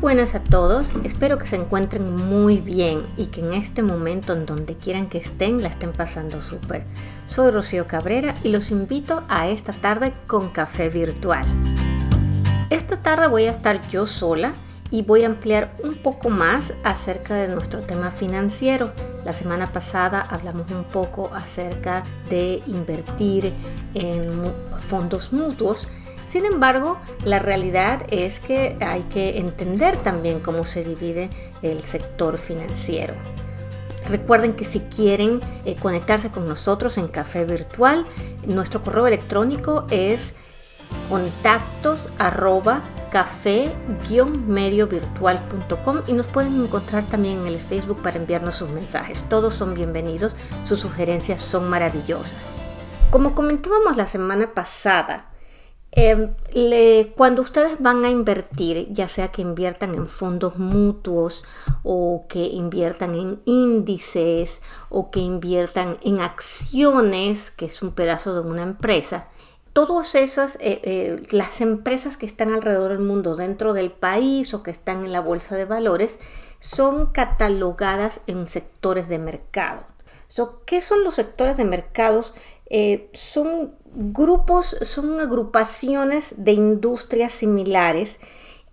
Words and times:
buenas 0.00 0.36
a 0.36 0.40
todos, 0.40 0.90
espero 1.02 1.38
que 1.38 1.46
se 1.48 1.56
encuentren 1.56 2.14
muy 2.14 2.58
bien 2.58 3.02
y 3.16 3.26
que 3.26 3.40
en 3.40 3.52
este 3.52 3.82
momento 3.82 4.32
en 4.32 4.46
donde 4.46 4.76
quieran 4.76 5.08
que 5.08 5.18
estén 5.18 5.60
la 5.60 5.68
estén 5.68 5.92
pasando 5.92 6.40
súper. 6.40 6.84
Soy 7.26 7.50
Rocío 7.50 7.88
Cabrera 7.88 8.36
y 8.44 8.50
los 8.50 8.70
invito 8.70 9.24
a 9.28 9.48
esta 9.48 9.72
tarde 9.72 10.12
con 10.28 10.50
café 10.50 10.88
virtual. 10.88 11.46
Esta 12.70 13.02
tarde 13.02 13.26
voy 13.26 13.46
a 13.46 13.50
estar 13.50 13.88
yo 13.88 14.06
sola 14.06 14.52
y 14.90 15.02
voy 15.02 15.24
a 15.24 15.26
ampliar 15.26 15.74
un 15.82 15.96
poco 15.96 16.30
más 16.30 16.74
acerca 16.84 17.34
de 17.34 17.48
nuestro 17.48 17.80
tema 17.80 18.12
financiero. 18.12 18.92
La 19.24 19.32
semana 19.32 19.72
pasada 19.72 20.20
hablamos 20.20 20.70
un 20.70 20.84
poco 20.84 21.30
acerca 21.34 22.04
de 22.30 22.62
invertir 22.68 23.52
en 23.94 24.52
fondos 24.86 25.32
mutuos 25.32 25.88
sin 26.28 26.44
embargo, 26.44 26.98
la 27.24 27.38
realidad 27.38 28.02
es 28.10 28.38
que 28.38 28.76
hay 28.80 29.02
que 29.04 29.38
entender 29.38 29.96
también 29.96 30.40
cómo 30.40 30.64
se 30.64 30.84
divide 30.84 31.30
el 31.62 31.82
sector 31.82 32.38
financiero. 32.38 33.14
Recuerden 34.08 34.54
que 34.54 34.64
si 34.64 34.80
quieren 34.80 35.40
eh, 35.64 35.76
conectarse 35.76 36.30
con 36.30 36.48
nosotros 36.48 36.98
en 36.98 37.06
café 37.08 37.44
virtual, 37.44 38.04
nuestro 38.46 38.82
correo 38.82 39.06
electrónico 39.06 39.86
es 39.90 40.34
contactos 41.08 42.08
arroba 42.18 42.82
café-mediovirtual.com 43.10 46.02
y 46.06 46.12
nos 46.12 46.28
pueden 46.28 46.62
encontrar 46.62 47.04
también 47.04 47.40
en 47.40 47.46
el 47.46 47.58
Facebook 47.58 48.02
para 48.02 48.16
enviarnos 48.16 48.56
sus 48.56 48.68
mensajes. 48.70 49.24
Todos 49.28 49.54
son 49.54 49.74
bienvenidos, 49.74 50.34
sus 50.64 50.80
sugerencias 50.80 51.40
son 51.40 51.68
maravillosas. 51.68 52.44
Como 53.10 53.34
comentábamos 53.34 53.96
la 53.96 54.06
semana 54.06 54.52
pasada, 54.52 55.30
Em, 55.92 56.34
cuando 57.16 57.42
ustedes 57.42 57.80
van 57.80 58.04
a 58.04 58.10
invertir, 58.10 58.88
ya 58.92 59.08
sea 59.08 59.28
que 59.28 59.42
inviertan 59.42 59.94
en 59.94 60.08
fondos 60.08 60.58
mutuos 60.58 61.44
o 61.82 62.26
que 62.28 62.44
inviertan 62.44 63.14
en 63.14 63.40
índices 63.46 64.60
o 64.90 65.10
que 65.10 65.20
inviertan 65.20 65.96
en 66.02 66.20
acciones, 66.20 67.50
que 67.50 67.66
es 67.66 67.82
un 67.82 67.92
pedazo 67.92 68.34
de 68.34 68.48
una 68.48 68.62
empresa, 68.62 69.28
todas 69.72 70.14
esas, 70.14 70.56
eh, 70.56 70.80
eh, 70.82 71.22
las 71.30 71.60
empresas 71.60 72.16
que 72.16 72.26
están 72.26 72.52
alrededor 72.52 72.90
del 72.90 73.00
mundo, 73.00 73.36
dentro 73.36 73.72
del 73.72 73.90
país 73.90 74.52
o 74.52 74.62
que 74.62 74.70
están 74.70 75.04
en 75.04 75.12
la 75.12 75.20
bolsa 75.20 75.56
de 75.56 75.64
valores, 75.64 76.18
son 76.60 77.06
catalogadas 77.12 78.20
en 78.26 78.46
sectores 78.46 79.08
de 79.08 79.18
mercado. 79.18 79.86
¿Qué 80.66 80.80
son 80.80 81.02
los 81.02 81.14
sectores 81.14 81.56
de 81.56 81.64
mercados? 81.64 82.34
Eh, 82.70 83.10
son 83.14 83.74
grupos, 83.94 84.76
son 84.82 85.20
agrupaciones 85.20 86.34
de 86.38 86.52
industrias 86.52 87.32
similares 87.32 88.20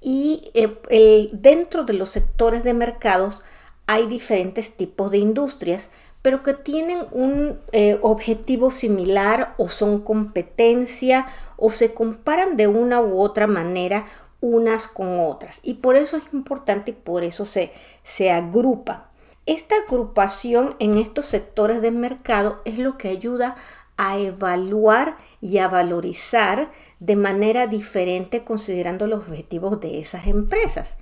y 0.01 0.51
eh, 0.53 1.29
dentro 1.33 1.83
de 1.83 1.93
los 1.93 2.09
sectores 2.09 2.63
de 2.63 2.73
mercados 2.73 3.41
hay 3.87 4.07
diferentes 4.07 4.75
tipos 4.75 5.11
de 5.11 5.17
industrias, 5.17 5.89
pero 6.21 6.41
que 6.43 6.53
tienen 6.53 6.99
un 7.11 7.59
eh, 7.71 7.99
objetivo 8.01 8.71
similar 8.71 9.53
o 9.57 9.69
son 9.69 9.99
competencia 9.99 11.27
o 11.55 11.69
se 11.69 11.93
comparan 11.93 12.57
de 12.57 12.67
una 12.67 13.01
u 13.01 13.19
otra 13.19 13.47
manera 13.47 14.05
unas 14.41 14.87
con 14.87 15.19
otras. 15.19 15.59
Y 15.63 15.75
por 15.75 15.95
eso 15.95 16.17
es 16.17 16.23
importante 16.33 16.91
y 16.91 16.93
por 16.93 17.23
eso 17.23 17.45
se, 17.45 17.71
se 18.03 18.31
agrupa. 18.31 19.09
Esta 19.45 19.75
agrupación 19.87 20.75
en 20.79 20.97
estos 20.97 21.27
sectores 21.27 21.81
de 21.81 21.91
mercado 21.91 22.61
es 22.65 22.79
lo 22.79 22.97
que 22.97 23.09
ayuda 23.09 23.55
a 23.97 24.17
evaluar 24.17 25.17
y 25.41 25.57
a 25.59 25.67
valorizar 25.67 26.71
de 26.99 27.15
manera 27.15 27.67
diferente 27.67 28.43
considerando 28.43 29.07
los 29.07 29.27
objetivos 29.27 29.79
de 29.79 29.99
esas 29.99 30.27
empresas. 30.27 30.97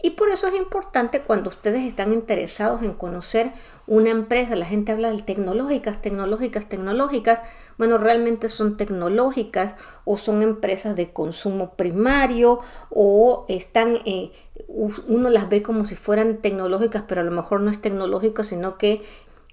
Y 0.00 0.10
por 0.10 0.30
eso 0.30 0.46
es 0.46 0.54
importante 0.54 1.22
cuando 1.22 1.50
ustedes 1.50 1.82
están 1.82 2.12
interesados 2.12 2.82
en 2.82 2.92
conocer 2.92 3.52
una 3.88 4.10
empresa, 4.10 4.54
la 4.54 4.66
gente 4.66 4.92
habla 4.92 5.10
de 5.10 5.22
tecnológicas, 5.22 6.00
tecnológicas, 6.00 6.68
tecnológicas, 6.68 7.40
bueno, 7.78 7.98
realmente 7.98 8.48
son 8.48 8.76
tecnológicas 8.76 9.74
o 10.04 10.16
son 10.16 10.42
empresas 10.42 10.94
de 10.94 11.10
consumo 11.10 11.74
primario 11.74 12.60
o 12.90 13.44
están, 13.48 13.98
eh, 14.04 14.30
uno 14.68 15.30
las 15.30 15.48
ve 15.48 15.62
como 15.62 15.84
si 15.84 15.96
fueran 15.96 16.42
tecnológicas, 16.42 17.04
pero 17.08 17.22
a 17.22 17.24
lo 17.24 17.32
mejor 17.32 17.60
no 17.60 17.70
es 17.70 17.80
tecnológico, 17.80 18.44
sino 18.44 18.78
que 18.78 19.02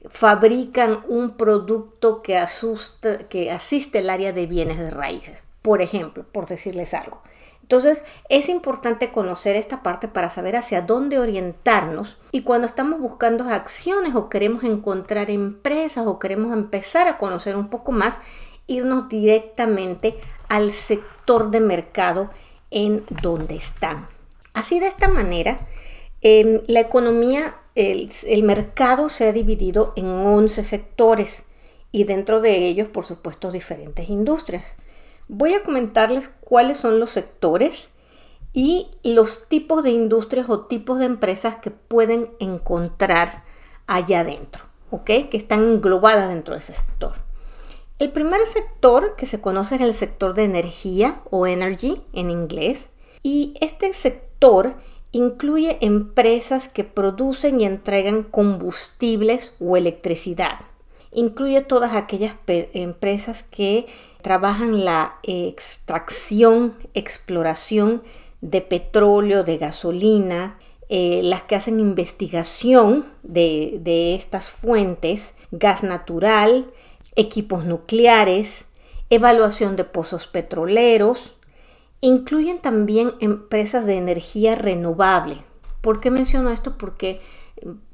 fabrican 0.09 1.03
un 1.07 1.37
producto 1.37 2.21
que, 2.21 2.37
asusta, 2.37 3.27
que 3.27 3.51
asiste 3.51 3.99
el 3.99 4.09
área 4.09 4.33
de 4.33 4.45
bienes 4.45 4.79
de 4.79 4.91
raíces, 4.91 5.43
por 5.61 5.81
ejemplo, 5.81 6.25
por 6.31 6.47
decirles 6.47 6.93
algo. 6.93 7.21
Entonces 7.65 8.03
es 8.29 8.47
importante 8.47 9.11
conocer 9.11 9.55
esta 9.55 9.81
parte 9.81 10.07
para 10.07 10.29
saber 10.29 10.55
hacia 10.55 10.81
dónde 10.81 11.17
orientarnos 11.17 12.19
y 12.31 12.43
cuando 12.43 12.67
estamos 12.67 12.99
buscando 12.99 13.45
acciones 13.45 14.13
o 14.13 14.29
queremos 14.29 14.63
encontrar 14.63 15.31
empresas 15.31 16.05
o 16.05 16.19
queremos 16.19 16.53
empezar 16.53 17.07
a 17.07 17.17
conocer 17.17 17.55
un 17.55 17.69
poco 17.69 17.91
más, 17.91 18.19
irnos 18.67 19.09
directamente 19.09 20.13
al 20.47 20.71
sector 20.71 21.49
de 21.49 21.59
mercado 21.59 22.29
en 22.69 23.03
donde 23.09 23.55
están. 23.55 24.07
Así 24.53 24.79
de 24.79 24.85
esta 24.85 25.07
manera, 25.07 25.57
em, 26.21 26.61
la 26.67 26.81
economía 26.81 27.55
el, 27.75 28.43
mercado 28.43 29.09
se 29.09 29.27
ha 29.27 29.33
dividido 29.33 29.93
en 29.95 30.07
11 30.07 30.63
sectores 30.63 31.43
y 31.91 32.05
dentro 32.05 32.41
de 32.41 32.65
ellos, 32.65 32.87
por 32.87 33.05
supuesto, 33.05 33.51
diferentes 33.51 34.09
industrias. 34.09 34.77
Voy 35.27 35.53
a 35.53 35.63
comentarles 35.63 36.29
cuáles 36.41 36.77
son 36.77 36.99
los 36.99 37.11
sectores 37.11 37.89
y 38.53 38.87
los 39.03 39.47
tipos 39.49 39.83
de 39.83 39.91
industrias 39.91 40.49
o 40.49 40.61
tipos 40.61 40.99
de 40.99 41.05
empresas 41.05 41.55
que 41.55 41.71
pueden 41.71 42.31
encontrar 42.39 43.43
allá 43.87 44.21
adentro, 44.21 44.63
¿ok? 44.91 45.05
Que 45.29 45.37
están 45.37 45.63
englobadas 45.63 46.29
dentro 46.29 46.53
de 46.53 46.61
ese 46.61 46.73
sector. 46.73 47.13
El 47.97 48.11
primer 48.11 48.45
sector 48.45 49.15
que 49.15 49.25
se 49.25 49.39
conoce 49.39 49.75
es 49.75 49.81
el 49.81 49.93
sector 49.93 50.33
de 50.33 50.43
energía 50.43 51.21
o 51.29 51.47
energy 51.47 52.01
en 52.13 52.29
inglés. 52.29 52.89
Y 53.23 53.55
este 53.61 53.93
sector 53.93 54.75
incluye 55.15 55.77
empresas 55.79 56.67
que 56.67 56.83
producen 56.83 57.61
y 57.61 57.65
entregan 57.65 58.21
combustibles 58.21 59.55
o 59.61 59.77
electricidad. 59.77 60.59
Incluye 61.13 61.61
todas 61.61 61.93
aquellas 61.93 62.35
empresas 62.45 63.41
que 63.41 63.85
trabajan 64.21 64.83
la 64.83 65.15
extracción, 65.23 66.73
exploración 66.93 68.03
de 68.41 68.59
petróleo, 68.59 69.45
de 69.45 69.57
gasolina, 69.57 70.59
eh, 70.89 71.21
las 71.23 71.43
que 71.43 71.55
hacen 71.55 71.79
investigación 71.79 73.05
de, 73.23 73.77
de 73.79 74.15
estas 74.15 74.49
fuentes, 74.49 75.33
gas 75.51 75.81
natural, 75.81 76.69
equipos 77.15 77.63
nucleares, 77.63 78.65
evaluación 79.09 79.77
de 79.77 79.85
pozos 79.85 80.27
petroleros, 80.27 81.37
Incluyen 82.05 82.59
también 82.59 83.13
empresas 83.19 83.87
de 83.87 83.97
energía 83.97 84.53
renovable. 84.53 85.37
¿Por 85.81 85.99
qué 85.99 86.11
menciono 86.11 86.51
esto? 86.51 86.77
Porque 86.77 87.19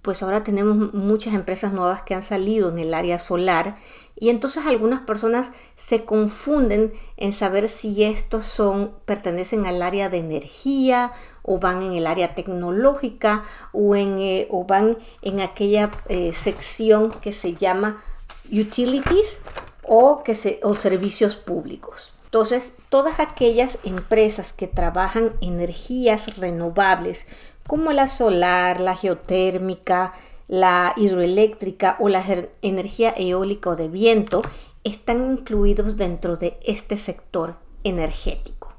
pues 0.02 0.22
ahora 0.22 0.44
tenemos 0.44 0.94
muchas 0.94 1.34
empresas 1.34 1.72
nuevas 1.72 2.02
que 2.02 2.14
han 2.14 2.22
salido 2.22 2.68
en 2.68 2.78
el 2.78 2.94
área 2.94 3.20
solar 3.20 3.78
y 4.18 4.30
entonces 4.30 4.66
algunas 4.66 5.00
personas 5.00 5.54
se 5.78 6.04
confunden 6.04 6.92
en 7.16 7.32
saber 7.32 7.70
si 7.70 8.04
estos 8.04 8.44
son 8.44 8.92
pertenecen 9.06 9.66
al 9.66 9.82
área 9.82 10.10
de 10.10 10.18
energía 10.18 11.14
o 11.42 11.60
van 11.60 11.82
en 11.82 11.94
el 11.94 12.06
área 12.06 12.36
tecnológica 12.36 13.46
o, 13.72 13.96
en, 13.96 14.20
eh, 14.20 14.46
o 14.50 14.66
van 14.66 14.98
en 15.22 15.40
aquella 15.40 15.90
eh, 16.10 16.34
sección 16.36 17.12
que 17.12 17.32
se 17.32 17.54
llama 17.54 18.04
utilities 18.52 19.40
o, 19.88 20.22
que 20.22 20.60
o 20.64 20.76
servicios 20.76 21.38
públicos. 21.38 22.14
Entonces, 22.32 22.76
todas 22.88 23.20
aquellas 23.20 23.78
empresas 23.84 24.54
que 24.54 24.66
trabajan 24.66 25.34
energías 25.42 26.38
renovables, 26.38 27.28
como 27.68 27.92
la 27.92 28.08
solar, 28.08 28.80
la 28.80 28.96
geotérmica, 28.96 30.14
la 30.48 30.94
hidroeléctrica 30.96 31.98
o 32.00 32.08
la 32.08 32.24
energía 32.62 33.14
eólica 33.18 33.72
o 33.72 33.76
de 33.76 33.90
viento, 33.90 34.44
están 34.86 35.30
incluidos 35.30 35.98
dentro 35.98 36.38
de 36.38 36.58
este 36.64 36.98
sector 36.98 37.56
energético. 37.84 38.72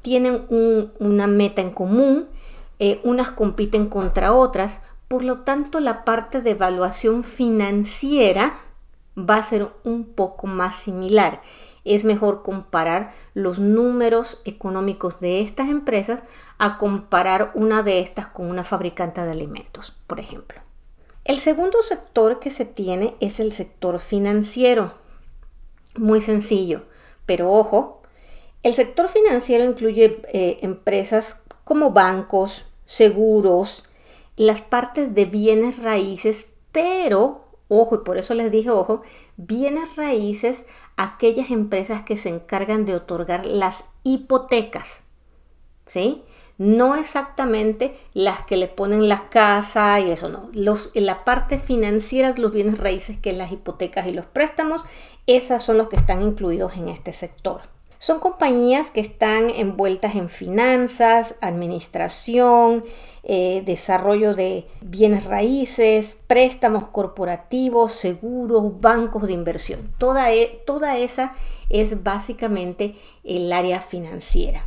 Tienen 0.00 0.46
una 1.00 1.26
meta 1.26 1.62
en 1.62 1.70
común, 1.70 2.28
eh, 2.78 3.00
unas 3.02 3.32
compiten 3.32 3.88
contra 3.88 4.34
otras, 4.34 4.82
por 5.08 5.24
lo 5.24 5.40
tanto 5.40 5.80
la 5.80 6.04
parte 6.04 6.42
de 6.42 6.52
evaluación 6.52 7.24
financiera 7.24 8.60
va 9.18 9.38
a 9.38 9.42
ser 9.42 9.68
un 9.82 10.04
poco 10.04 10.46
más 10.46 10.76
similar 10.76 11.40
es 11.84 12.04
mejor 12.04 12.42
comparar 12.42 13.12
los 13.34 13.58
números 13.58 14.42
económicos 14.44 15.20
de 15.20 15.40
estas 15.40 15.68
empresas 15.68 16.22
a 16.58 16.78
comparar 16.78 17.52
una 17.54 17.82
de 17.82 18.00
estas 18.00 18.26
con 18.26 18.50
una 18.50 18.64
fabricante 18.64 19.20
de 19.22 19.30
alimentos, 19.30 19.96
por 20.06 20.20
ejemplo. 20.20 20.60
El 21.24 21.38
segundo 21.38 21.82
sector 21.82 22.40
que 22.40 22.50
se 22.50 22.64
tiene 22.64 23.14
es 23.20 23.40
el 23.40 23.52
sector 23.52 23.98
financiero. 23.98 24.94
Muy 25.96 26.20
sencillo, 26.22 26.82
pero 27.26 27.52
ojo, 27.52 28.02
el 28.62 28.74
sector 28.74 29.08
financiero 29.08 29.64
incluye 29.64 30.20
eh, 30.32 30.58
empresas 30.62 31.40
como 31.64 31.92
bancos, 31.92 32.66
seguros, 32.84 33.84
las 34.36 34.60
partes 34.60 35.14
de 35.14 35.26
bienes 35.26 35.82
raíces, 35.82 36.46
pero, 36.72 37.44
ojo, 37.70 37.94
y 37.94 38.04
por 38.04 38.18
eso 38.18 38.34
les 38.34 38.50
dije, 38.50 38.68
ojo, 38.68 39.02
bienes 39.38 39.96
raíces, 39.96 40.66
aquellas 40.96 41.50
empresas 41.50 42.02
que 42.02 42.18
se 42.18 42.28
encargan 42.28 42.84
de 42.84 42.94
otorgar 42.94 43.46
las 43.46 43.86
hipotecas, 44.02 45.04
¿sí? 45.86 46.22
No 46.58 46.94
exactamente 46.96 47.96
las 48.12 48.44
que 48.44 48.58
le 48.58 48.66
ponen 48.66 49.08
la 49.08 49.30
casa 49.30 49.98
y 50.00 50.10
eso, 50.10 50.28
no. 50.28 50.50
Los, 50.52 50.90
la 50.94 51.24
parte 51.24 51.58
financiera, 51.58 52.34
los 52.36 52.52
bienes 52.52 52.76
raíces, 52.76 53.16
que 53.16 53.32
las 53.32 53.50
hipotecas 53.50 54.06
y 54.06 54.12
los 54.12 54.26
préstamos, 54.26 54.84
esas 55.26 55.62
son 55.62 55.78
los 55.78 55.88
que 55.88 55.96
están 55.96 56.20
incluidos 56.20 56.76
en 56.76 56.90
este 56.90 57.14
sector. 57.14 57.62
Son 58.00 58.18
compañías 58.18 58.90
que 58.90 59.02
están 59.02 59.50
envueltas 59.50 60.14
en 60.14 60.30
finanzas, 60.30 61.34
administración, 61.42 62.82
eh, 63.24 63.62
desarrollo 63.66 64.34
de 64.34 64.66
bienes 64.80 65.24
raíces, 65.24 66.18
préstamos 66.26 66.88
corporativos, 66.88 67.92
seguros, 67.92 68.80
bancos 68.80 69.26
de 69.26 69.34
inversión. 69.34 69.92
Toda, 69.98 70.32
e, 70.32 70.62
toda 70.66 70.96
esa 70.96 71.34
es 71.68 72.02
básicamente 72.02 72.96
el 73.22 73.52
área 73.52 73.82
financiera. 73.82 74.64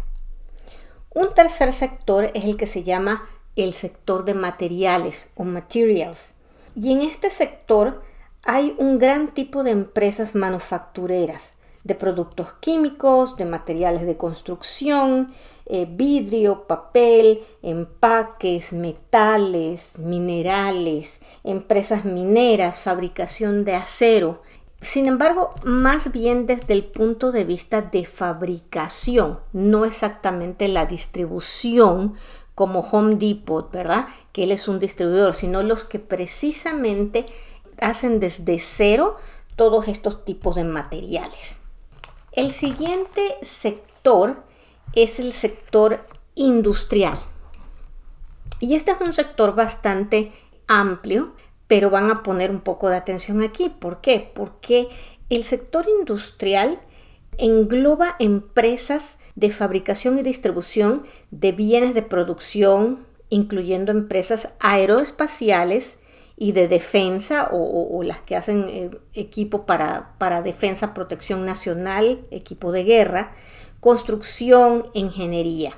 Un 1.10 1.34
tercer 1.34 1.74
sector 1.74 2.30
es 2.36 2.44
el 2.46 2.56
que 2.56 2.68
se 2.68 2.84
llama 2.84 3.28
el 3.56 3.74
sector 3.74 4.26
de 4.26 4.36
materiales 4.36 5.28
o 5.34 5.44
materials. 5.44 6.36
Y 6.76 6.92
en 6.92 7.02
este 7.02 7.32
sector 7.32 8.04
hay 8.44 8.76
un 8.78 9.00
gran 9.00 9.34
tipo 9.34 9.64
de 9.64 9.72
empresas 9.72 10.36
manufactureras 10.36 11.56
de 11.84 11.96
productos 11.96 12.54
químicos, 12.54 13.36
de 13.36 13.46
materiales 13.46 14.06
de 14.06 14.18
construcción, 14.18 15.32
eh, 15.66 15.86
vidrio, 15.90 16.66
papel, 16.68 17.42
empaques, 17.62 18.74
metales, 18.74 20.00
minerales, 20.00 21.20
empresas 21.44 22.06
mineras, 22.06 22.82
fabricación 22.82 23.66
de 23.66 23.76
acero. 23.76 24.42
Sin 24.82 25.08
embargo, 25.08 25.52
más 25.64 26.12
bien 26.12 26.46
desde 26.46 26.74
el 26.74 26.84
punto 26.84 27.32
de 27.32 27.46
vista 27.46 27.82
de 27.82 28.06
fabricación, 28.06 29.40
no 29.54 29.86
exactamente 29.86 30.68
la 30.68 30.86
distribución 30.86 32.16
como 32.56 32.82
Home 32.82 33.16
Depot, 33.16 33.72
¿verdad? 33.72 34.08
Que 34.32 34.44
él 34.44 34.52
es 34.52 34.68
un 34.68 34.80
distribuidor, 34.80 35.36
sino 35.36 35.64
los 35.64 35.86
que 35.86 36.00
precisamente 36.00 37.26
hacen 37.80 38.20
desde 38.20 38.60
cero 38.60 39.16
todos 39.56 39.88
estos 39.88 40.26
tipos 40.26 40.56
de 40.56 40.64
materiales. 40.64 41.63
El 42.36 42.50
siguiente 42.50 43.38
sector 43.44 44.44
es 44.96 45.20
el 45.20 45.34
sector 45.34 46.04
industrial. 46.34 47.20
Y 48.60 48.74
este 48.74 48.92
es 48.92 48.98
un 49.02 49.14
sector 49.14 49.54
bastante 49.54 50.32
amplio, 50.68 51.34
pero 51.68 51.92
van 51.92 52.10
a 52.10 52.24
poner 52.24 52.50
un 52.50 52.62
poco 52.62 52.90
de 52.90 52.96
atención 52.96 53.44
aquí. 53.44 53.70
¿Por 53.70 54.02
qué? 54.02 54.32
Porque 54.34 54.90
el 55.30 55.44
sector 55.44 55.86
industrial 56.00 56.80
engloba 57.38 58.16
empresas 58.18 59.20
de 59.36 59.52
fabricación 59.52 60.18
y 60.18 60.24
distribución 60.24 61.04
de 61.30 61.52
bienes 61.52 61.94
de 61.94 62.02
producción, 62.02 63.06
incluyendo 63.30 63.92
empresas 63.92 64.50
aeroespaciales, 64.60 66.00
y 66.38 66.52
de 66.52 66.68
defensa 66.68 67.50
o, 67.52 68.02
las 68.04 68.22
que 68.22 68.36
hacen 68.36 68.66
eh, 68.68 68.92
equipo 69.14 69.66
para, 69.66 70.16
para 70.18 70.42
defensa, 70.42 70.94
protección 70.94 71.46
nacional, 71.46 72.26
equipo 72.32 72.72
de 72.72 72.84
guerra, 72.84 73.32
construcción, 73.80 74.88
ingeniería. 74.94 75.78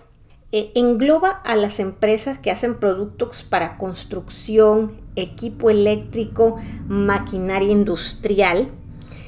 E, 0.52 0.72
engloba 0.76 1.30
a 1.30 1.56
las 1.56 1.80
empresas 1.80 2.40
que 2.40 2.52
hacen 2.52 2.80
productos 2.80 3.44
para 3.44 3.78
construcción, 3.78 5.02
equipo 5.16 5.70
eléctrico, 5.70 6.58
maquinaria 6.88 7.72
industrial, 7.72 8.70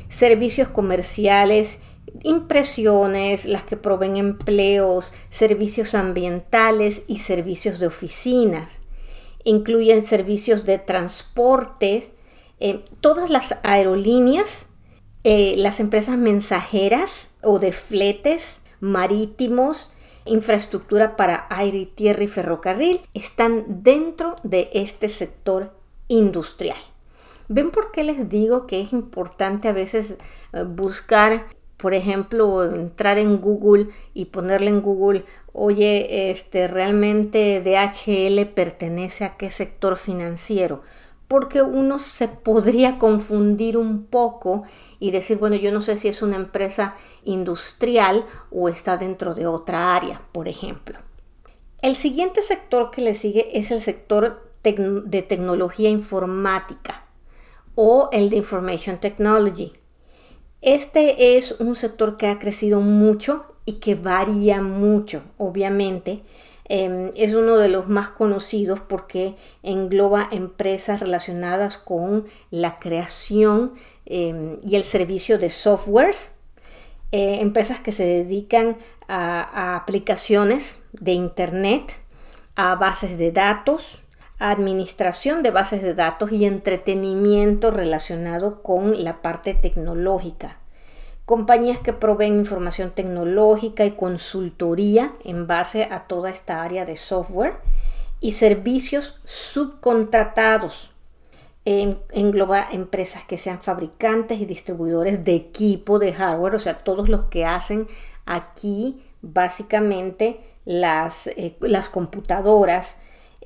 servicios 0.07 0.69
comerciales, 0.69 1.79
impresiones, 2.24 3.45
las 3.45 3.63
que 3.63 3.75
proveen 3.75 4.15
empleos, 4.15 5.12
servicios 5.29 5.94
ambientales 5.94 7.03
y 7.07 7.19
servicios 7.19 7.79
de 7.79 7.88
oficinas 7.88 8.79
incluyen 9.47 10.03
servicios 10.03 10.65
de 10.65 10.77
transporte, 10.77 12.11
eh, 12.59 12.83
todas 12.99 13.29
las 13.29 13.55
aerolíneas, 13.63 14.65
eh, 15.23 15.55
las 15.57 15.79
empresas 15.79 16.17
mensajeras 16.17 17.29
o 17.41 17.57
de 17.57 17.71
fletes 17.71 18.61
marítimos, 18.81 19.94
infraestructura 20.25 21.15
para 21.15 21.47
aire, 21.49 21.85
tierra 21.85 22.23
y 22.23 22.27
ferrocarril, 22.27 22.99
están 23.13 23.83
dentro 23.83 24.35
de 24.44 24.69
este 24.73 25.07
sector 25.07 25.73
industrial. 26.09 26.77
¿Ven 27.47 27.71
por 27.71 27.93
qué 27.93 28.03
les 28.03 28.27
digo 28.27 28.67
que 28.67 28.81
es 28.81 28.91
importante 28.91 29.69
a 29.69 29.73
veces 29.73 30.17
eh, 30.51 30.63
buscar 30.63 31.47
por 31.77 31.94
ejemplo, 31.94 32.63
entrar 32.63 33.19
en 33.19 33.39
Google 33.39 33.89
y 34.13 34.25
ponerle 34.25 34.69
en 34.69 34.81
Google, 34.81 35.25
oye, 35.53 36.31
este, 36.31 36.68
realmente 36.68 37.62
DHL 37.62 38.47
pertenece 38.53 39.24
a 39.25 39.38
qué 39.38 39.51
sector 39.51 39.95
financiero, 39.97 40.81
porque 41.27 41.62
uno 41.62 42.00
se 42.00 42.27
podría 42.27 42.97
confundir 42.97 43.77
un 43.77 44.06
poco 44.06 44.63
y 45.00 45.12
decir, 45.12 45.38
bueno, 45.38 45.56
yo 45.56 45.71
no 45.71 45.81
sé 45.81 45.97
si 45.97 46.07
es 46.07 46.21
una 46.21 46.35
empresa 46.38 46.95
industrial 47.24 48.25
o 48.50 48.69
está 48.69 48.97
dentro 48.97 49.35
de 49.35 49.45
otra 49.45 49.95
área, 49.95 50.21
por 50.31 50.47
ejemplo. 50.47 50.97
El 51.81 51.95
siguiente 51.95 52.41
sector 52.41 52.89
que 52.89 53.01
le 53.01 53.13
sigue 53.13 53.57
es 53.57 53.69
el 53.69 53.81
sector 53.81 54.47
de 54.63 55.21
tecnología 55.21 55.89
informática 55.89 57.06
o 57.75 58.09
el 58.12 58.29
de 58.31 58.38
Information 58.38 58.97
Technology. 58.97 59.74
Este 60.62 61.38
es 61.38 61.51
un 61.59 61.75
sector 61.75 62.18
que 62.18 62.27
ha 62.27 62.39
crecido 62.39 62.81
mucho 62.81 63.45
y 63.65 63.74
que 63.74 63.95
varía 63.95 64.62
mucho, 64.62 65.24
obviamente. 65.38 66.21
Em, 66.65 67.12
es 67.15 67.33
uno 67.33 67.57
de 67.57 67.69
los 67.69 67.88
más 67.88 68.09
conocidos 68.09 68.80
porque 68.81 69.36
engloba 69.63 70.27
empresas 70.31 71.00
relacionadas 71.00 71.77
con 71.77 72.25
la 72.51 72.77
creación 72.77 73.74
em, 74.06 74.57
y 74.65 74.75
el 74.75 74.83
servicio 74.83 75.38
de 75.38 75.50
softwares, 75.50 76.36
eh, 77.12 77.39
empresas 77.42 77.80
que 77.80 77.92
se 77.92 78.03
dedican 78.03 78.77
a 79.08 79.77
aplicaciones 79.77 80.81
de 80.91 81.13
Internet, 81.13 81.96
a 82.55 82.75
bases 82.75 83.17
de 83.17 83.31
datos, 83.31 84.03
administración 84.39 85.41
de 85.41 85.51
bases 85.51 85.82
de 85.82 85.94
datos 85.96 86.32
y 86.32 86.46
entretenimiento 86.46 87.72
relacionado 87.72 88.62
con 88.62 89.03
la 89.03 89.22
parte 89.22 89.53
tecnológica. 89.53 90.60
Compañías 91.25 91.79
que 91.79 91.91
proveen 91.91 92.38
información 92.38 92.91
tecnológica 92.91 93.84
y 93.86 93.91
consultoría 93.91 95.13
en 95.25 95.48
base 95.48 95.84
a 95.84 96.08
toda 96.08 96.29
esta 96.29 96.63
área 96.63 96.86
de 96.86 96.96
software 96.96 97.56
y 98.22 98.34
servicios 98.34 99.22
subcontratados. 99.25 100.91
engloba 101.65 102.65
empresas 102.72 103.25
que 103.25 103.38
sean 103.38 103.62
fabricantes 103.62 104.39
y 104.39 104.46
distribuidores 104.46 105.25
de 105.25 105.36
equipo 105.36 106.00
de 106.00 106.13
hardware, 106.13 106.56
o 106.56 106.60
sea, 106.60 106.82
todos 106.82 107.10
los 107.10 107.25
que 107.25 107.44
hacen 107.44 107.88
aquí 108.25 109.03
básicamente 109.22 110.39
las, 110.63 111.27
eh, 111.27 111.58
las 111.60 111.89
computadoras, 111.89 112.98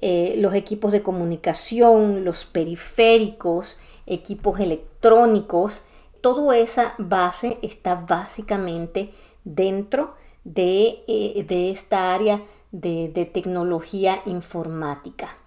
eh, 0.02 0.34
los 0.38 0.56
equipos 0.56 0.92
de 0.92 1.04
comunicación, 1.04 2.26
los 2.26 2.46
periféricos, 2.46 3.78
equipos 4.08 4.60
electrónicos, 4.60 5.84
toda 6.22 6.58
esa 6.58 6.96
base 6.98 7.60
está 7.62 7.96
básicamente 7.96 9.14
dentro 9.44 10.16
de, 10.44 11.04
eh, 11.08 11.46
esta 11.72 12.16
área 12.16 12.42
de, 12.72 13.30
tecnología 13.32 14.22
informática. 14.26 15.38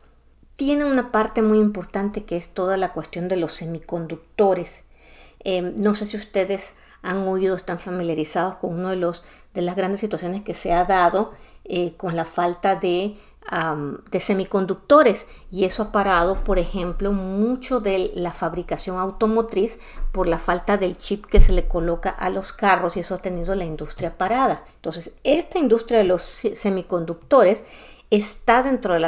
Tiene 0.54 0.84
una 0.84 1.10
parte 1.10 1.42
muy 1.42 1.58
importante 1.58 2.24
que 2.24 2.36
es 2.36 2.50
toda 2.50 2.76
la 2.76 2.92
cuestión 2.92 3.26
de 3.26 3.36
los 3.36 3.52
semiconductores. 3.52 4.84
Em, 5.40 5.74
no 5.76 5.96
sé 5.96 6.06
si 6.06 6.16
ustedes 6.16 6.74
han 7.02 7.26
oído, 7.26 7.56
están 7.56 7.80
familiarizados 7.80 8.56
con 8.56 8.74
una 8.78 8.92
de, 8.92 9.14
de 9.52 9.62
las 9.62 9.74
grandes 9.74 9.98
situaciones 10.00 10.42
que 10.42 10.54
se 10.54 10.72
ha 10.72 10.84
dado 10.84 11.32
eh, 11.66 11.94
con 11.96 12.14
la 12.14 12.26
falta 12.26 12.76
de 12.76 13.16
de 14.10 14.20
semiconductores 14.20 15.26
y 15.50 15.64
eso 15.64 15.82
ha 15.82 15.92
parado, 15.92 16.36
por 16.44 16.58
ejemplo, 16.58 17.12
mucho 17.12 17.78
de 17.78 18.10
la 18.14 18.32
fabricación 18.32 18.98
automotriz 18.98 19.80
por 20.12 20.26
la 20.26 20.38
falta 20.38 20.78
del 20.78 20.96
chip 20.96 21.26
que 21.26 21.42
se 21.42 21.52
le 21.52 21.68
coloca 21.68 22.08
a 22.08 22.30
los 22.30 22.54
carros 22.54 22.96
y 22.96 23.00
eso 23.00 23.14
ha 23.14 23.18
tenido 23.18 23.54
la 23.54 23.64
industria 23.64 24.16
parada. 24.16 24.64
Entonces, 24.76 25.12
esta 25.24 25.58
industria 25.58 25.98
de 25.98 26.04
los 26.04 26.22
semiconductores 26.22 27.64
está 28.10 28.62
dentro 28.62 28.94
de 28.94 29.00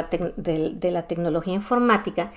la, 0.91 1.07
tecnología 1.07 1.53
informática 1.53 2.31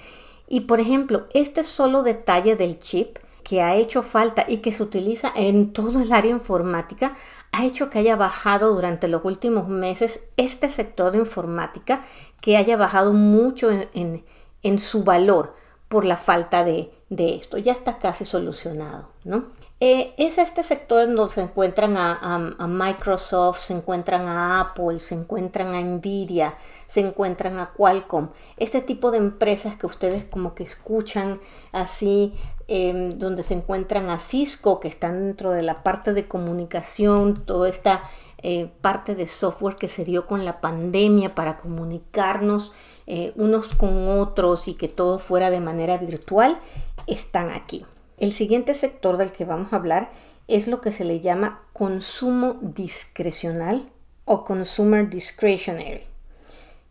y, 0.49 0.61
por 0.62 0.80
ejemplo, 0.80 1.26
este 1.35 1.64
solo 1.64 2.02
detalle 2.02 2.57
del 2.57 2.78
chip 2.78 3.19
que 3.42 3.62
ha 3.62 3.76
hecho 3.76 4.02
falta 4.02 4.44
y 4.49 4.59
que 4.59 4.73
se 4.73 4.82
utiliza 4.82 5.32
en 5.35 5.73
todo 5.73 6.00
el 6.00 6.12
área 6.12 6.30
informática, 6.30 7.16
ha 7.52 7.64
hecho 7.64 7.90
que 7.90 7.99
haya 7.99 8.16
bajado 8.16 8.75
durante 8.75 9.09
los 9.09 9.25
últimos 9.25 9.68
meses 9.68 10.20
este 10.37 10.70
sector 10.70 11.12
de 11.12 11.18
informática, 11.18 12.04
que 12.40 12.56
haya 12.56 12.76
bajado 12.76 13.12
mucho 13.12 13.70
en, 13.70 14.78
su 14.78 15.04
valor 15.04 15.54
por 15.88 16.04
la 16.04 16.16
falta 16.16 16.64
de, 16.64 16.92
de, 17.09 17.35
esto. 17.35 17.59
Ya 17.59 17.73
está 17.73 17.99
casi 17.99 18.25
solucionado, 18.25 19.09
¿no? 19.25 19.61
Eh, 19.82 20.12
es 20.18 20.37
este 20.37 20.62
sector 20.62 21.04
en 21.09 21.16
donde 21.16 21.32
se 21.32 21.40
encuentran 21.40 21.97
a, 21.97 22.66
Microsoft, 22.68 23.61
se 23.61 23.73
encuentran 23.73 24.28
a 24.28 24.61
Apple, 24.61 25.00
se 25.00 25.14
encuentran 25.14 25.75
a 25.75 25.80
Nvidia, 25.80 26.54
se 26.87 27.00
encuentran 27.00 27.59
a 27.59 27.73
Qualcomm. 27.73 28.28
Este 28.59 28.82
tipo 28.82 29.11
de 29.11 29.16
empresas 29.16 29.76
que 29.78 29.87
ustedes 29.87 30.25
como 30.25 30.54
que 30.54 30.64
escuchan 30.64 31.40
así, 31.73 32.35
em, 32.72 33.18
donde 33.18 33.42
se 33.42 33.54
encuentran 33.54 34.10
a 34.10 34.20
Cisco, 34.20 34.78
que 34.78 34.86
están 34.86 35.26
dentro 35.26 35.50
de 35.50 35.62
la 35.62 35.82
parte 35.82 36.12
de 36.12 36.28
comunicación, 36.28 37.44
toda 37.44 37.68
esta 37.68 38.02
eh, 38.44 38.70
parte 38.80 39.16
de 39.16 39.26
software 39.26 39.74
que 39.74 39.88
se 39.88 40.04
dio 40.04 40.28
con 40.28 40.44
la 40.44 40.60
pandemia 40.60 41.34
para 41.34 41.56
comunicarnos 41.56 42.70
eh, 43.08 43.32
unos 43.34 43.74
con 43.74 44.06
otros 44.08 44.68
y 44.68 44.74
que 44.74 44.86
todo 44.86 45.18
fuera 45.18 45.50
de 45.50 45.58
manera 45.58 45.98
virtual, 45.98 46.60
están 47.08 47.50
aquí. 47.50 47.84
El 48.18 48.30
siguiente 48.30 48.74
sector 48.74 49.16
del 49.16 49.32
que 49.32 49.44
vamos 49.44 49.72
a 49.72 49.76
hablar 49.76 50.12
es 50.46 50.68
lo 50.68 50.80
que 50.80 50.92
se 50.92 51.04
le 51.04 51.18
llama 51.18 51.62
consumo 51.72 52.56
discrecional 52.62 53.90
o 54.26 54.44
consumer 54.44 55.10
discretionary. 55.10 56.04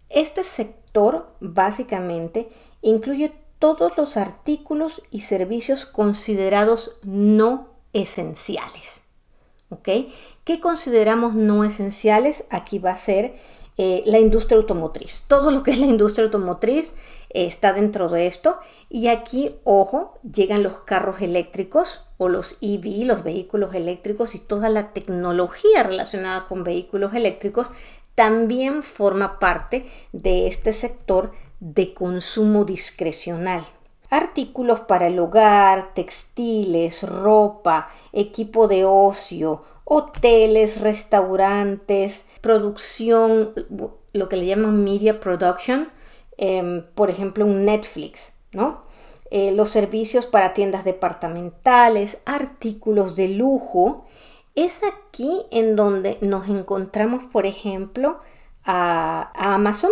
Este 0.09 0.43
sector 0.43 1.29
básicamente 1.39 2.50
incluye 2.81 3.31
todos 3.60 3.98
los 3.98 4.18
artículos 4.18 5.04
y 5.12 5.22
servicios 5.22 5.86
considerados 5.86 6.98
no 7.04 7.68
esenciales. 7.94 9.04
¿Ok? 9.70 9.88
¿Qué 10.46 10.60
consideramos 10.60 11.36
no 11.36 11.63
esenciales? 11.63 12.46
Aquí 12.50 12.80
va 12.80 12.92
a 12.92 12.98
ser 12.98 13.36
eh, 13.78 14.01
la 14.06 14.18
industria 14.20 14.58
automotriz. 14.58 15.25
Todo 15.28 15.51
lo 15.51 15.62
que 15.62 15.72
es 15.72 15.80
la 15.80 15.86
industria 15.86 16.25
automotriz 16.25 16.96
eh, 17.30 17.46
está 17.46 17.72
dentro 17.74 18.10
de 18.10 18.28
esto. 18.28 18.58
Y 18.89 19.08
aquí, 19.08 19.56
ojo, 19.63 20.18
llegan 20.24 20.63
los 20.63 20.80
carros 20.80 21.22
eléctricos 21.22 22.06
o 22.18 22.30
los 22.30 22.58
EV, 22.62 23.06
los 23.06 23.24
vehículos 23.24 23.75
eléctricos 23.75 24.34
y 24.36 24.39
toda 24.39 24.70
la 24.70 24.92
tecnología 24.92 25.84
relacionada 25.84 26.48
con 26.48 26.63
vehículos 26.63 27.13
eléctricos 27.13 27.70
también 28.16 28.84
forma 28.84 29.39
parte 29.39 29.89
de 30.12 30.48
este 30.48 30.74
sector 30.74 31.32
de 31.60 31.94
consumo 31.94 32.66
discrecional. 32.66 33.63
Artículos 34.10 34.82
para 34.82 35.08
el 35.08 35.20
hogar, 35.20 35.94
textiles, 35.94 37.04
ropa, 37.04 37.89
equipo 38.12 38.68
de 38.68 38.86
ocio, 38.86 39.62
hoteles, 39.84 40.80
restaurantes, 40.82 42.25
producción, 42.42 43.54
lo 44.13 44.30
que 44.30 44.38
le 44.38 44.46
llaman 44.48 44.84
media 44.84 45.20
production, 45.20 45.89
em, 46.38 46.86
por 46.96 47.10
ejemplo 47.10 47.46
un 47.46 47.66
Netflix, 47.66 48.34
¿no? 48.51 48.84
Eh, 49.32 49.51
los 49.51 49.70
servicios 49.70 50.25
para 50.25 50.54
tiendas 50.54 50.86
departamentales, 50.86 52.18
artículos 52.25 53.16
de 53.16 53.30
lujo. 53.30 54.06
Es 54.56 54.82
aquí 54.84 55.44
en 55.51 55.75
donde 55.75 56.18
nos 56.22 56.50
encontramos, 56.50 57.25
por 57.25 57.46
ejemplo, 57.46 58.20
a, 58.63 59.32
a 59.36 59.54
Amazon, 59.54 59.92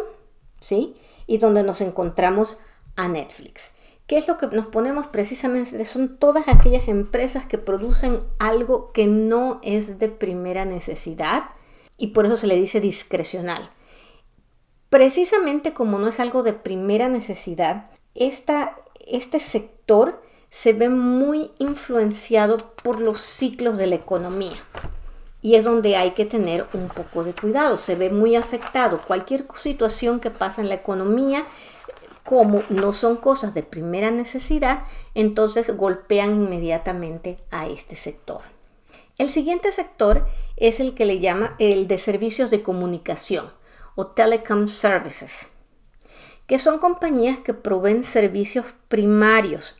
¿sí? 0.59 0.95
Y 1.27 1.37
donde 1.37 1.61
nos 1.61 1.81
encontramos 1.81 2.57
a 2.95 3.07
Netflix. 3.07 3.73
¿Qué 4.07 4.17
es 4.17 4.27
lo 4.27 4.37
que 4.37 4.47
nos 4.47 4.67
ponemos 4.67 5.07
precisamente? 5.07 5.83
Son 5.83 6.17
todas 6.17 6.47
aquellas 6.47 6.87
empresas 6.87 7.45
que 7.45 7.57
producen 7.57 8.21
algo 8.39 8.93
que 8.93 9.05
no 9.05 9.59
es 9.63 9.99
de 9.99 10.07
primera 10.07 10.63
necesidad 10.63 11.43
y 11.97 12.07
por 12.07 12.25
eso 12.25 12.37
se 12.37 12.47
le 12.47 12.55
dice 12.55 12.79
discrecional. 12.79 13.69
Precisamente 14.89 15.73
como 15.73 15.99
no 15.99 16.07
es 16.07 16.21
algo 16.21 16.41
de 16.43 16.53
primera 16.53 17.09
necesidad, 17.09 17.89
este 18.15 19.39
sector 19.39 20.23
se 20.49 20.71
ve 20.71 20.87
muy 20.87 21.51
influenciado 21.59 22.73
por 22.81 23.01
los 23.01 23.19
ciclos 23.19 23.77
de 23.77 23.87
la 23.87 23.95
economía. 23.95 24.55
Y 25.47 25.55
es 25.55 25.63
donde 25.63 25.95
hay 25.95 26.11
que 26.11 26.25
tener 26.25 26.67
un 26.73 26.89
poco 26.89 27.23
de 27.23 27.33
cuidado. 27.33 27.77
Se 27.77 27.95
ve 27.95 28.09
muy 28.09 28.35
afectado. 28.35 28.99
Cualquier 29.07 29.45
situación 29.55 30.19
que 30.19 30.29
pasa 30.29 30.59
en 30.59 30.67
la 30.67 30.75
economía 30.75 31.45
como 32.25 32.63
no 32.67 32.91
son 32.91 33.15
cosas 33.15 33.53
de 33.53 33.63
primera 33.63 34.11
necesidad, 34.11 34.83
entonces 35.15 35.77
golpean 35.77 36.31
inmediatamente 36.31 37.37
a 37.49 37.65
este 37.65 37.95
sector. 37.95 38.41
El 39.17 39.29
siguiente 39.29 39.71
sector 39.71 40.27
es 40.57 40.81
el 40.81 40.93
que 40.93 41.05
le 41.05 41.21
llama 41.21 41.55
el 41.59 41.87
de 41.87 41.97
servicios 41.97 42.49
de 42.49 42.61
comunicación 42.61 43.49
o 43.95 44.07
telecom 44.07 44.67
services, 44.67 45.47
que 46.45 46.59
son 46.59 46.79
compañías 46.79 47.39
que 47.39 47.53
proveen 47.53 48.03
servicios 48.03 48.65
primarios 48.89 49.77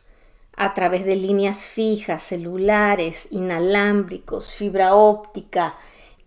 a 0.58 0.74
través 0.74 1.06
de 1.06 1.14
líneas 1.14 1.66
fijas, 1.66 2.24
celulares, 2.24 3.28
inalámbricos, 3.30 4.52
fibra 4.52 4.96
óptica, 4.96 5.76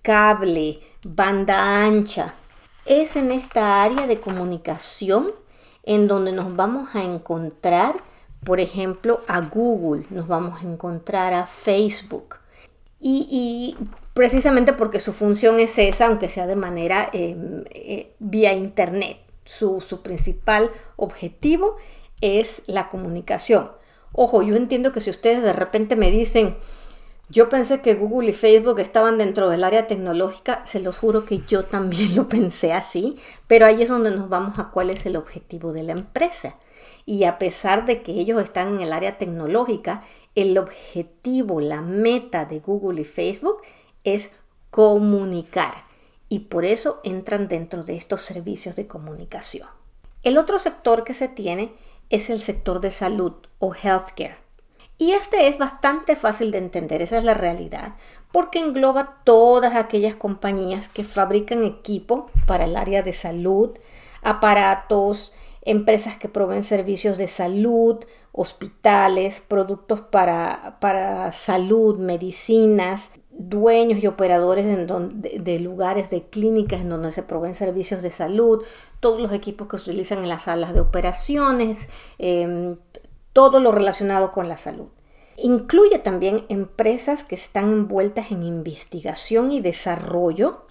cable, 0.02 0.80
banda 1.04 1.84
ancha. 1.84 2.34
Es 2.86 3.18
en 3.18 3.34
esta 3.34 3.84
área 3.84 4.08
de 4.08 4.22
comunicación 4.22 5.32
en 5.84 6.08
donde 6.08 6.32
nos 6.32 6.56
vamos 6.56 6.96
a 6.96 7.04
encontrar, 7.04 7.96
por 8.46 8.62
ejemplo, 8.62 9.20
a 9.28 9.42
Google, 9.42 10.06
nos 10.10 10.30
vamos 10.30 10.62
a 10.62 10.66
encontrar 10.66 11.34
a 11.34 11.46
Facebook. 11.46 12.38
Y, 13.02 13.76
precisamente 14.14 14.72
porque 14.72 15.02
su 15.02 15.12
función 15.12 15.60
es 15.60 15.78
esa, 15.78 16.06
aunque 16.06 16.30
sea 16.30 16.48
de 16.48 16.56
manera 16.56 17.10
em, 17.12 17.66
eh, 17.70 18.14
vía 18.20 18.54
Internet. 18.54 19.18
Su, 19.44 19.82
su 19.82 20.02
principal 20.02 20.70
objetivo 20.96 21.76
es 22.22 22.64
la 22.68 22.88
comunicación. 22.88 23.81
Ojo, 24.14 24.42
yo 24.42 24.56
entiendo 24.56 24.92
que 24.92 25.02
si 25.02 25.10
ustedes 25.10 25.42
de 25.42 25.54
repente 25.54 25.96
me 25.96 26.12
dicen, 26.12 26.58
yo 27.30 27.48
pensé 27.48 27.82
que 27.82 27.96
Google 27.96 28.32
y 28.32 28.34
Facebook 28.34 28.80
estaban 28.80 29.18
dentro 29.18 29.50
del 29.50 29.64
área 29.64 29.88
tecnológica, 29.88 30.66
se 30.66 30.82
los 30.82 30.98
juro 30.98 31.24
que 31.26 31.40
yo 31.48 31.64
también 31.64 32.16
lo 32.16 32.28
pensé 32.28 32.74
así, 32.74 33.16
pero 33.48 33.66
ahí 33.66 33.82
es 33.82 33.90
donde 33.90 34.12
nos 34.12 34.28
vamos 34.28 34.60
a 34.60 34.70
cuál 34.70 34.90
es 34.90 35.06
el 35.06 35.16
objetivo 35.16 35.72
de 35.72 35.84
la 35.84 35.94
empresa. 35.94 36.58
Y 37.06 37.24
a 37.24 37.40
pesar 37.40 37.86
de 37.86 38.02
que 38.02 38.12
ellos 38.12 38.42
están 38.44 38.76
en 38.76 38.82
el 38.82 38.94
área 38.94 39.18
tecnológica, 39.18 40.04
el 40.36 40.58
objetivo, 40.58 41.62
la 41.62 41.82
meta 41.82 42.46
de 42.46 42.60
Google 42.60 43.02
y 43.02 43.06
Facebook 43.06 43.62
es 44.04 44.32
comunicar. 44.70 45.86
Y 46.28 46.40
por 46.40 46.66
eso 46.66 47.00
entran 47.04 47.48
dentro 47.48 47.84
de 47.84 47.96
estos 47.96 48.22
servicios 48.22 48.76
de 48.76 48.88
comunicación. 48.88 49.68
El 50.24 50.38
otro 50.38 50.60
sector 50.60 51.04
que 51.04 51.14
se 51.14 51.28
tiene 51.28 51.74
es 52.12 52.30
el 52.30 52.40
sector 52.40 52.82
de 52.82 52.92
salud 52.92 53.34
o 53.60 53.74
healthcare. 53.74 54.38
Y 54.98 55.14
este 55.14 55.48
es 55.48 55.58
bastante 55.58 56.16
fácil 56.16 56.52
de 56.52 56.60
entender, 56.60 57.02
esa 57.02 57.18
es 57.18 57.24
la 57.24 57.34
realidad, 57.34 57.96
porque 58.32 58.60
engloba 58.60 59.22
todas 59.24 59.76
aquellas 59.76 60.16
compañías 60.16 60.88
que 60.88 61.04
fabrican 61.04 61.64
equipo 61.64 62.30
para 62.46 62.66
el 62.66 62.76
área 62.76 63.02
de 63.02 63.14
salud, 63.14 63.72
aparatos, 64.22 65.34
empresas 65.64 66.18
que 66.18 66.30
proveen 66.30 66.62
servicios 66.62 67.18
de 67.18 67.28
salud, 67.28 68.06
hospitales, 68.32 69.42
productos 69.42 70.02
para, 70.02 70.78
para 70.80 71.32
salud, 71.32 71.98
medicinas, 71.98 73.12
dueños 73.50 74.04
y 74.04 74.08
operadores 74.08 74.66
de, 74.66 75.60
lugares, 75.60 76.10
de 76.10 76.24
clínicas 76.24 76.82
en 76.82 76.90
donde 76.90 77.12
se 77.12 77.24
proveen 77.24 77.56
servicios 77.56 78.02
de 78.02 78.12
salud, 78.12 78.64
todos 79.00 79.20
los 79.20 79.32
equipos 79.34 79.68
que 79.68 79.78
se 79.78 79.90
utilizan 79.90 80.20
en 80.20 80.30
las 80.30 80.44
salas 80.44 80.74
de 80.74 80.80
operaciones, 80.80 81.90
em, 82.18 82.78
todo 83.34 83.60
lo 83.60 83.72
relacionado 83.72 84.32
con 84.32 84.48
la 84.48 84.58
salud. 84.58 84.88
Incluye 85.38 86.00
también 86.00 86.46
empresas 86.50 87.24
que 87.24 87.36
están 87.36 87.72
envueltas 87.72 88.32
en 88.32 88.44
investigación 88.44 89.52
y 89.52 89.62
desarrollo, 89.62 90.68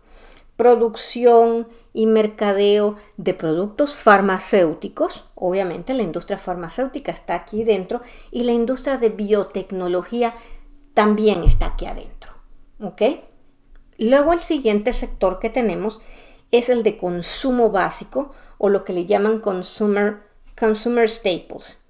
producción 0.56 1.68
y 1.94 2.04
mercadeo 2.04 2.96
de 3.16 3.32
productos 3.32 3.96
farmacéuticos. 3.96 5.24
Obviamente 5.34 5.94
la 5.94 6.02
industria 6.02 6.38
farmacéutica 6.38 7.10
está 7.10 7.34
aquí 7.34 7.64
dentro 7.64 8.02
y 8.30 8.42
la 8.42 8.52
industria 8.52 8.98
de 8.98 9.08
biotecnología 9.08 10.34
también 10.92 11.44
está 11.44 11.66
aquí 11.66 11.86
adentro. 11.86 12.19
¿Ok? 12.82 13.02
Luego 13.98 14.32
el 14.32 14.40
siguiente 14.40 14.92
sector 14.92 15.38
que 15.38 15.50
tenemos 15.50 16.00
es 16.50 16.68
el 16.68 16.82
de 16.82 16.96
consumo 16.96 17.70
básico 17.70 18.32
o 18.58 18.68
lo 18.68 18.84
que 18.84 18.92
le 18.92 19.06
llaman 19.06 19.40
consumer, 19.40 20.22
consumer 20.58 21.08
staples 21.08 21.80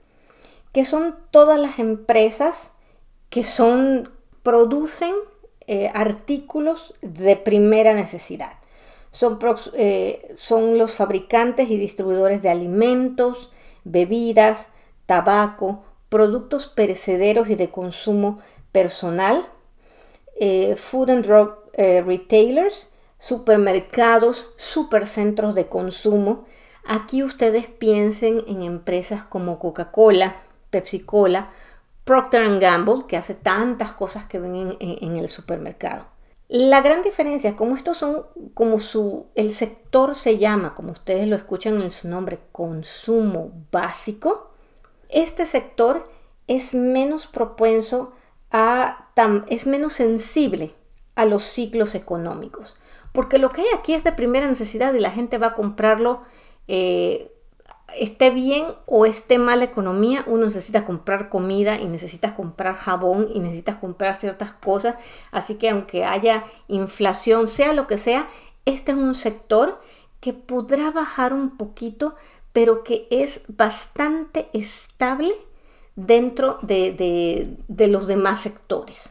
que 0.73 0.85
son 0.85 1.17
todas 1.31 1.59
las 1.59 1.79
empresas 1.79 2.73
que 3.29 3.45
son, 3.45 4.11
producen 4.43 5.15
eh, 5.67 5.91
artículos 5.95 6.95
de 7.01 7.37
primera 7.37 7.95
necesidad. 7.95 8.53
Son, 9.11 9.39
eh, 9.75 10.35
son 10.37 10.79
los 10.79 10.95
fabricantes 10.95 11.71
y 11.71 11.77
distribuidores 11.77 12.43
de 12.43 12.51
alimentos, 12.51 13.51
bebidas, 13.85 14.69
tabaco, 15.07 15.85
productos 16.09 16.67
perecederos 16.67 17.49
y 17.49 17.57
de 17.57 17.71
consumo 17.71 18.39
personal, 18.73 19.49
eh, 20.41 20.75
food 20.77 21.11
and 21.11 21.25
drug 21.25 21.51
eh, 21.75 22.01
retailers, 22.01 22.91
supermercados, 23.19 24.49
supercentros 24.57 25.55
de 25.55 25.69
consumo. 25.69 26.47
Aquí 26.87 27.23
ustedes 27.23 27.67
piensen 27.67 28.43
en 28.49 28.63
empresas 28.63 29.23
como 29.23 29.59
Coca-Cola, 29.59 30.37
Pepsi-Cola, 30.71 31.51
Procter 32.05 32.59
Gamble, 32.59 33.05
que 33.07 33.19
hace 33.19 33.35
tantas 33.35 33.93
cosas 33.93 34.25
que 34.25 34.39
ven 34.39 34.77
en, 34.81 35.17
el 35.17 35.29
supermercado. 35.29 36.07
La 36.49 36.81
gran 36.81 37.03
diferencia, 37.03 37.55
como 37.55 37.77
estos 37.77 37.99
son, 37.99 38.25
como 38.55 38.81
su, 38.81 39.27
el 39.35 39.53
sector 39.53 40.15
se 40.15 40.39
llama, 40.39 40.75
como 40.75 40.91
ustedes 40.91 41.29
lo 41.29 41.37
escuchan 41.37 41.81
en 41.83 41.91
su 41.91 42.09
nombre, 42.09 42.41
consumo 42.51 43.53
básico, 43.71 44.51
este 45.11 45.45
sector 45.45 46.11
es 46.49 46.75
menos 46.75 47.27
propenso 47.27 48.15
es 48.53 49.67
menos 49.67 49.93
sensible 49.93 50.75
a 51.15 51.25
los 51.25 51.45
ciclos 51.45 51.95
económicos. 51.95 52.77
Porque 53.13 53.39
lo 53.39 53.51
que 53.51 53.63
hay 53.63 53.69
aquí 53.77 53.95
es 53.95 54.05
de 54.05 54.13
primera 54.13 54.47
necesidad 54.47 54.95
y 54.95 55.01
la 55.01 55.11
gente 55.11 55.39
va 55.39 55.49
a 55.49 55.55
comprarlo 55.55 56.23
eh, 56.69 57.33
esté 57.97 58.31
bien 58.31 58.67
o 58.87 59.07
esté 59.07 59.39
mal 59.39 59.59
la 59.59 59.65
economía, 59.65 60.25
uno 60.27 60.47
necesita 60.47 60.85
comprar 60.85 61.29
comida 61.29 61.81
y 61.81 61.87
necesitas 61.87 62.33
comprar 62.33 62.77
jabón 62.77 63.29
y 63.33 63.41
necesitas 63.41 63.77
comprar 63.77 64.17
ciertas 64.17 64.53
cosas. 64.53 64.97
Así 65.31 65.57
que 65.57 65.71
aunque 65.71 66.05
haya 66.05 66.45
inflación, 66.69 67.49
sea 67.49 67.73
lo 67.73 67.87
que 67.87 67.99
sea, 67.99 68.29
este 68.65 68.93
es 68.93 68.99
un 68.99 69.15
sector 69.15 69.81
que 70.21 70.33
podrá 70.33 70.91
bajar 70.91 71.33
un 71.33 71.57
poquito, 71.57 72.15
pero 72.53 72.85
que 72.85 73.07
es 73.11 73.43
bastante 73.49 74.49
estable 74.53 75.33
dentro 76.07 76.59
de, 76.63 77.57
los 77.69 78.07
demás 78.07 78.41
sectores. 78.41 79.11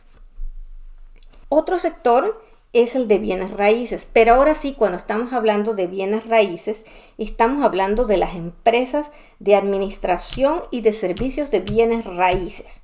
Otro 1.47 1.77
sector 1.77 2.41
es 2.73 2.95
el 2.95 3.07
de 3.07 3.19
bienes 3.19 3.51
raíces. 3.51 4.07
Pero 4.11 4.35
ahora 4.35 4.55
sí, 4.55 4.73
cuando 4.77 4.97
estamos 4.97 5.33
hablando 5.33 5.73
de 5.73 5.87
bienes 5.87 6.27
raíces, 6.27 6.85
estamos 7.17 7.63
hablando 7.63 8.05
de 8.05 8.17
las 8.17 8.35
empresas 8.35 9.11
de 9.39 9.55
administración 9.55 10.63
y 10.71 10.81
de 10.81 10.93
servicios 10.93 11.51
de 11.51 11.59
bienes 11.59 12.05
raíces. 12.05 12.81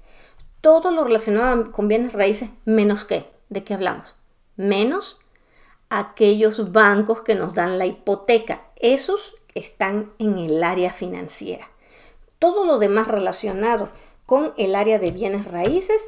Todo 0.62 0.92
lo 0.92 1.04
relacionado 1.04 1.72
con 1.72 1.88
bienes 1.88 2.14
raíces, 2.14 2.50
menos 2.66 3.06
qué. 3.06 3.28
¿De 3.50 3.64
qué 3.64 3.76
hablamos? 3.76 4.16
Menos 4.56 5.20
aquellos 5.90 6.72
bancos 6.72 7.22
que 7.22 7.36
nos 7.36 7.54
dan 7.54 7.78
la 7.78 7.86
hipoteca. 7.86 8.64
Esos 8.78 9.36
están 9.54 10.12
en 10.18 10.40
el 10.40 10.64
área 10.64 10.92
financiera. 10.92 11.70
Todo 12.39 12.65
lo 12.65 12.80
demás 12.80 13.08
relacionado 13.08 13.89
con 14.25 14.54
el 14.58 14.75
área 14.75 15.00
de 15.00 15.12
bienes 15.12 15.46
raíces 15.46 16.01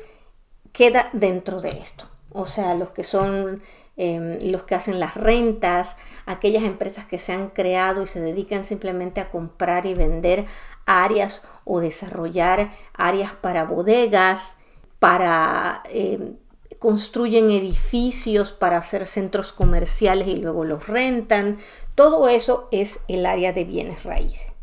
queda 0.71 1.09
dentro 1.13 1.61
de 1.61 1.69
esto 1.69 2.07
o 2.37 2.45
sea, 2.45 2.75
los 2.75 2.91
que 2.91 3.03
son 3.03 3.63
em, 3.97 4.51
los 4.51 4.63
que 4.63 4.75
hacen 4.75 4.99
las 4.99 5.15
rentas, 5.15 5.97
aquellas 6.27 6.63
empresas 6.63 7.05
que 7.05 7.17
se 7.17 7.33
han 7.33 7.49
creado 7.49 8.03
y 8.03 8.07
se 8.07 8.21
dedican 8.21 8.63
simplemente 8.63 9.19
a 9.21 9.29
comprar 9.29 9.87
y 9.87 9.95
vender 9.95 10.45
áreas 10.85 11.43
o 11.65 11.79
desarrollar 11.79 12.69
áreas 12.93 13.33
para 13.33 13.63
bodegas, 13.65 14.55
para 14.99 15.81
em, 15.89 16.37
construyen 16.79 17.49
edificios 17.49 18.51
para 18.51 18.77
hacer 18.77 19.07
centros 19.07 19.51
comerciales 19.51 20.27
y 20.27 20.37
luego 20.37 20.63
los 20.63 20.85
rentan. 20.87 21.57
Todo 21.95 22.29
eso 22.29 22.67
es 22.71 22.99
el 23.07 23.25
área 23.25 23.51
de 23.51 23.63
bienes 23.63 24.03
raíces. 24.03 24.56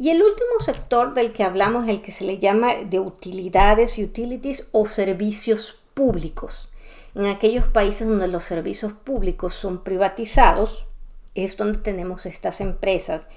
Y 0.00 0.08
el 0.08 0.22
último 0.22 0.60
sector 0.60 1.12
del 1.12 1.34
que 1.34 1.44
hablamos 1.44 1.86
el 1.86 2.00
que 2.00 2.10
se 2.10 2.24
le 2.24 2.38
llama 2.38 2.74
de 2.86 2.98
utilidades, 2.98 3.98
utilities 3.98 4.70
o 4.72 4.86
servicios 4.86 5.82
públicos. 5.92 6.70
En 7.14 7.26
aquellos 7.26 7.68
países 7.68 8.08
donde 8.08 8.26
los 8.26 8.44
servicios 8.44 8.94
públicos 8.94 9.52
son 9.52 9.84
privatizados, 9.84 10.86
es 11.34 11.58
donde 11.58 11.80
tenemos 11.80 12.24
estas 12.24 12.62
empresas 12.62 13.28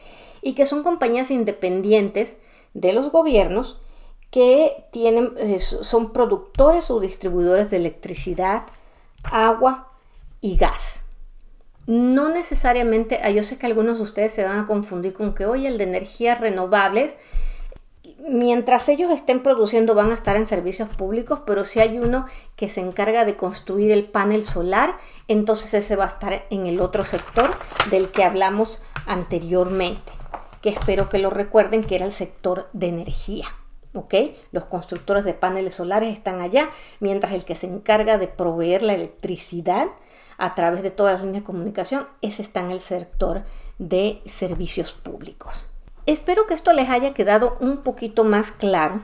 y 0.41 0.53
que 0.53 0.65
son 0.65 0.83
compañías 0.83 1.31
independientes 1.31 2.37
de 2.73 2.93
los 2.93 3.11
gobiernos 3.11 3.77
que 4.31 4.85
tienen, 4.93 5.33
eh, 5.35 5.59
son 5.59 6.13
productores 6.13 6.89
o 6.91 7.01
distribuidores 7.01 7.71
de 7.71 7.77
electricidad, 7.77 8.63
agua 9.25 9.91
y 10.39 10.55
gas. 10.55 11.02
No 11.85 12.29
necesariamente, 12.29 13.19
ah, 13.23 13.29
yo 13.29 13.43
sé 13.43 13.57
que 13.57 13.65
algunos 13.65 13.97
de 13.97 14.03
ustedes 14.03 14.33
se 14.33 14.43
van 14.43 14.59
a 14.59 14.65
confundir 14.65 15.13
con 15.13 15.33
que 15.33 15.45
hoy 15.45 15.67
el 15.67 15.77
de 15.77 15.83
energías 15.83 16.39
renovables 16.39 17.15
mientras 18.27 18.87
ellos 18.89 19.11
estén 19.11 19.43
produciendo 19.43 19.95
van 19.95 20.11
a 20.11 20.15
estar 20.15 20.35
en 20.35 20.47
servicios 20.47 20.89
públicos, 20.89 21.41
pero 21.45 21.65
si 21.65 21.79
hay 21.79 21.99
uno 21.99 22.25
que 22.55 22.69
se 22.69 22.81
encarga 22.81 23.25
de 23.25 23.35
construir 23.35 23.91
el 23.91 24.05
panel 24.05 24.43
solar, 24.43 24.97
entonces 25.27 25.73
ese 25.73 25.95
va 25.95 26.05
a 26.05 26.07
estar 26.07 26.45
en 26.49 26.65
el 26.65 26.79
otro 26.79 27.03
sector 27.03 27.51
del 27.89 28.09
que 28.09 28.23
hablamos 28.23 28.81
anteriormente, 29.05 30.11
que 30.61 30.69
espero 30.69 31.09
que 31.09 31.19
lo 31.19 31.29
recuerden 31.29 31.83
que 31.83 31.95
era 31.95 32.05
el 32.05 32.11
sector 32.11 32.69
de 32.73 32.87
energía. 32.87 33.45
¿ok? 33.93 34.15
Los 34.51 34.65
constructores 34.65 35.23
de 35.23 35.35
paneles 35.35 35.75
solares 35.75 36.11
están 36.11 36.41
allá, 36.41 36.69
mientras 36.99 37.33
el 37.33 37.45
que 37.45 37.55
se 37.55 37.67
encarga 37.67 38.17
de 38.17 38.27
proveer 38.27 38.81
la 38.81 38.95
electricidad 38.95 39.87
a 40.43 40.55
través 40.55 40.83
de 40.83 40.91
todas 40.91 41.13
las 41.13 41.23
líneas 41.23 41.43
de 41.43 41.45
comunicación, 41.45 42.05
ese 42.21 42.41
está 42.41 42.59
en 42.59 42.71
el 42.71 42.81
sector 42.81 43.43
de 43.79 44.21
servicios 44.25 44.91
públicos. 44.91 45.65
Espero 46.05 46.47
que 46.47 46.53
esto 46.53 46.73
les 46.73 46.89
haya 46.89 47.13
quedado 47.13 47.55
un 47.61 47.77
poquito 47.77 48.25
más 48.25 48.51
claro 48.51 49.01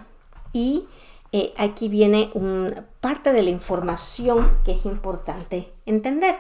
y 0.51 0.85
eh, 1.31 1.53
aquí 1.57 1.87
viene 1.87 2.29
un, 2.33 2.83
parte 2.99 3.31
de 3.31 3.41
la 3.41 3.51
información 3.51 4.51
que 4.65 4.73
es 4.73 4.83
importante 4.83 5.71
entender. 5.85 6.35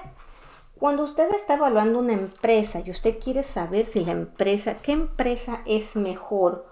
Cuando 0.77 1.03
usted 1.03 1.29
está 1.33 1.55
evaluando 1.55 1.99
una 1.99 2.11
empresa 2.11 2.81
y 2.85 2.91
usted 2.91 3.19
quiere 3.19 3.43
saber 3.43 3.85
si 3.85 4.03
la 4.03 4.11
empresa, 4.11 4.79
qué 4.81 4.91
empresa 4.91 5.61
es 5.65 5.95
mejor 5.95 6.65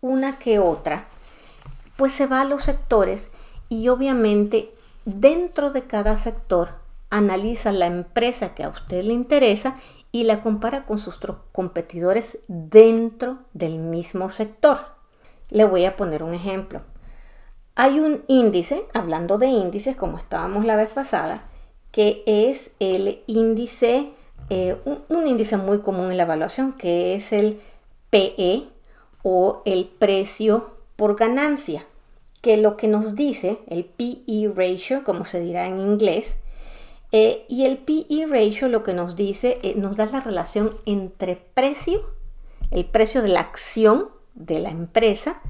una 0.00 0.40
que 0.40 0.58
otra, 0.58 1.06
pues 1.96 2.12
se 2.12 2.26
va 2.26 2.40
a 2.40 2.44
los 2.44 2.64
sectores 2.64 3.30
y 3.68 3.86
obviamente 3.86 4.72
dentro 5.04 5.70
de 5.70 5.82
cada 5.82 6.18
sector 6.18 6.70
analiza 7.10 7.72
la 7.72 7.86
empresa 7.86 8.54
que 8.54 8.64
a 8.64 8.68
usted 8.68 9.02
le 9.02 9.14
interesa 9.14 9.76
y 10.12 10.24
la 10.24 10.42
compara 10.42 10.84
con 10.86 10.98
sus 10.98 11.18
competidores 11.52 12.38
dentro 12.48 13.38
del 13.52 13.78
mismo 13.78 14.30
sector. 14.30 14.78
Le 15.50 15.64
voy 15.64 15.84
a 15.84 15.96
poner 15.96 16.22
un 16.22 16.34
ejemplo. 16.34 16.82
Hay 17.74 18.00
un 18.00 18.24
índice, 18.26 18.84
hablando 18.92 19.38
de 19.38 19.46
índices 19.46 19.96
como 19.96 20.18
estábamos 20.18 20.64
la 20.64 20.76
vez 20.76 20.88
pasada, 20.88 21.42
que 21.92 22.22
es 22.26 22.72
el 22.80 23.22
índice, 23.26 24.10
eh, 24.50 24.76
un, 24.84 25.26
índice 25.26 25.56
muy 25.56 25.80
común 25.80 26.10
en 26.10 26.16
la 26.16 26.24
evaluación, 26.24 26.72
que 26.72 27.14
es 27.14 27.32
el 27.32 27.60
PE 28.10 28.64
o 29.22 29.62
el 29.64 29.86
precio 29.86 30.70
por 30.96 31.16
ganancia, 31.16 31.86
que 32.40 32.56
lo 32.56 32.76
que 32.76 32.88
nos 32.88 33.14
dice, 33.14 33.58
el 33.68 33.84
PE 33.84 34.52
ratio, 34.54 35.04
como 35.04 35.24
se 35.24 35.40
dirá 35.40 35.66
en 35.66 35.78
inglés, 35.78 36.36
eh, 37.12 37.46
y 37.48 37.64
el 37.64 37.78
PE 37.78 38.26
ratio 38.26 38.68
lo 38.68 38.82
que 38.82 38.92
nos 38.92 39.16
dice, 39.16 39.58
eh, 39.62 39.74
nos 39.76 39.96
da 39.96 40.06
la 40.06 40.20
relación 40.20 40.74
entre 40.84 41.36
precio, 41.36 42.02
el 42.70 42.84
precio 42.84 43.22
de 43.22 43.28
la 43.28 43.40
acción 43.40 44.10
de 44.34 44.60
la 44.60 44.70
empresa, 44.70 45.40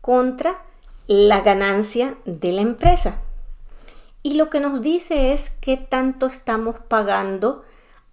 contra 0.00 0.62
la 1.06 1.40
ganancia 1.42 2.16
de 2.24 2.52
la 2.52 2.62
empresa. 2.62 3.20
Y 4.22 4.34
lo 4.34 4.50
que 4.50 4.60
nos 4.60 4.82
dice 4.82 5.32
es 5.32 5.50
qué 5.50 5.76
tanto 5.76 6.26
estamos 6.26 6.76
pagando 6.88 7.64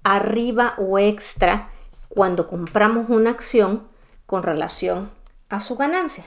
arriba 0.03 0.73
o 0.77 0.97
extra 0.99 1.69
cuando 2.09 2.47
compramos 2.47 3.09
una 3.09 3.29
acción 3.29 3.88
con 4.25 4.43
relación 4.43 5.09
a 5.49 5.59
su 5.59 5.75
ganancia. 5.75 6.25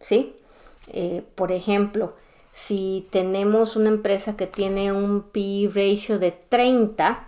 ¿sí? 0.00 0.36
Eh, 0.88 1.24
por 1.34 1.52
ejemplo, 1.52 2.14
si 2.66 3.06
tenemos 3.10 3.74
una 3.76 3.88
empresa 3.88 4.36
que 4.36 4.46
tiene 4.46 4.92
un 4.92 5.22
P 5.22 5.70
ratio 5.72 6.18
de 6.18 6.30
30, 6.30 7.24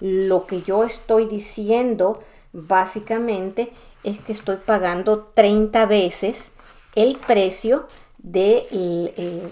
lo 0.00 0.46
que 0.46 0.62
yo 0.62 0.84
estoy 0.84 1.26
diciendo 1.26 2.20
básicamente 2.52 3.72
es 4.04 4.20
que 4.20 4.32
estoy 4.32 4.56
pagando 4.56 5.30
30 5.34 5.86
veces 5.86 6.52
el 6.94 7.16
precio 7.16 7.86
de 8.18 8.66
eh, 8.70 9.48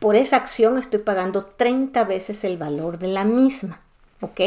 por 0.00 0.16
esa 0.16 0.36
acción 0.36 0.78
estoy 0.78 1.00
pagando 1.00 1.44
30 1.44 2.04
veces 2.04 2.44
el 2.44 2.56
valor 2.56 2.98
de 2.98 3.08
la 3.08 3.24
misma 3.24 3.80
ok 4.20 4.40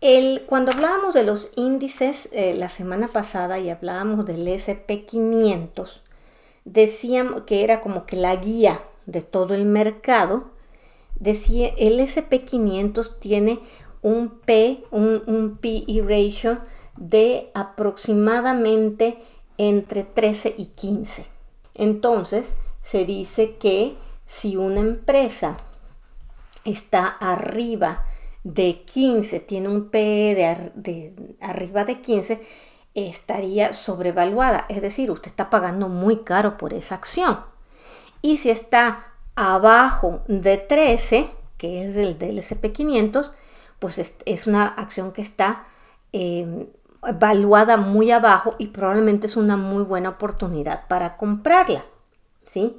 el, 0.00 0.42
cuando 0.46 0.72
hablábamos 0.72 1.14
de 1.14 1.24
los 1.24 1.50
índices 1.56 2.28
eh, 2.32 2.54
la 2.56 2.68
semana 2.68 3.08
pasada 3.08 3.58
y 3.58 3.70
hablábamos 3.70 4.24
del 4.26 4.46
SP500 4.46 6.00
decíamos 6.64 7.42
que 7.42 7.64
era 7.64 7.80
como 7.80 8.06
que 8.06 8.16
la 8.16 8.36
guía 8.36 8.82
de 9.06 9.22
todo 9.22 9.54
el 9.54 9.64
mercado, 9.64 10.50
decía, 11.16 11.72
el 11.78 12.00
SP500 12.00 13.18
tiene 13.18 13.60
un 14.02 14.30
P, 14.40 14.84
un, 14.90 15.22
un 15.26 15.58
PE 15.58 16.02
ratio 16.02 16.58
de 16.96 17.50
aproximadamente 17.54 19.22
entre 19.58 20.04
13 20.04 20.54
y 20.58 20.66
15. 20.66 21.26
Entonces, 21.74 22.56
se 22.82 23.04
dice 23.04 23.56
que 23.56 23.96
si 24.26 24.56
una 24.56 24.80
empresa 24.80 25.56
está 26.64 27.06
arriba 27.06 28.04
de 28.44 28.82
15, 28.84 29.40
tiene 29.40 29.68
un 29.68 29.88
PE 29.90 30.70
de, 30.74 31.36
arriba 31.40 31.84
de 31.84 32.00
15, 32.00 32.40
estaría 32.94 33.72
sobrevaluada. 33.72 34.66
Es 34.68 34.82
decir, 34.82 35.10
usted 35.10 35.30
está 35.30 35.50
pagando 35.50 35.88
muy 35.88 36.18
caro 36.24 36.58
por 36.58 36.74
esa 36.74 36.96
acción. 36.96 37.38
Y 38.22 38.38
si 38.38 38.50
está 38.50 39.04
abajo 39.34 40.22
de 40.28 40.56
13, 40.56 41.30
que 41.58 41.84
es 41.84 41.96
el 41.96 42.18
del 42.18 42.38
SP500, 42.38 43.32
pues 43.78 43.98
es, 44.24 44.46
una 44.46 44.66
acción 44.66 45.12
que 45.12 45.22
está 45.22 45.64
eh, 46.12 46.68
valuada 47.18 47.76
muy 47.76 48.12
abajo 48.12 48.54
y 48.58 48.68
probablemente 48.68 49.26
es 49.26 49.36
una 49.36 49.56
muy 49.56 49.82
buena 49.82 50.10
oportunidad 50.10 50.86
para 50.86 51.16
comprarla. 51.16 51.84
¿sí? 52.46 52.76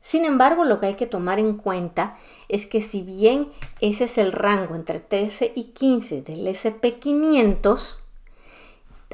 Sin 0.00 0.24
embargo, 0.24 0.64
lo 0.64 0.80
que 0.80 0.86
hay 0.86 0.94
que 0.94 1.06
tomar 1.06 1.38
en 1.38 1.54
cuenta 1.54 2.16
es 2.48 2.66
que 2.66 2.80
si 2.80 3.02
bien 3.02 3.52
ese 3.80 4.04
es 4.04 4.16
el 4.16 4.32
rango 4.32 4.74
entre 4.74 5.00
13 5.00 5.52
y 5.54 5.64
15 5.64 6.22
del 6.22 6.46
SP500, 6.46 7.96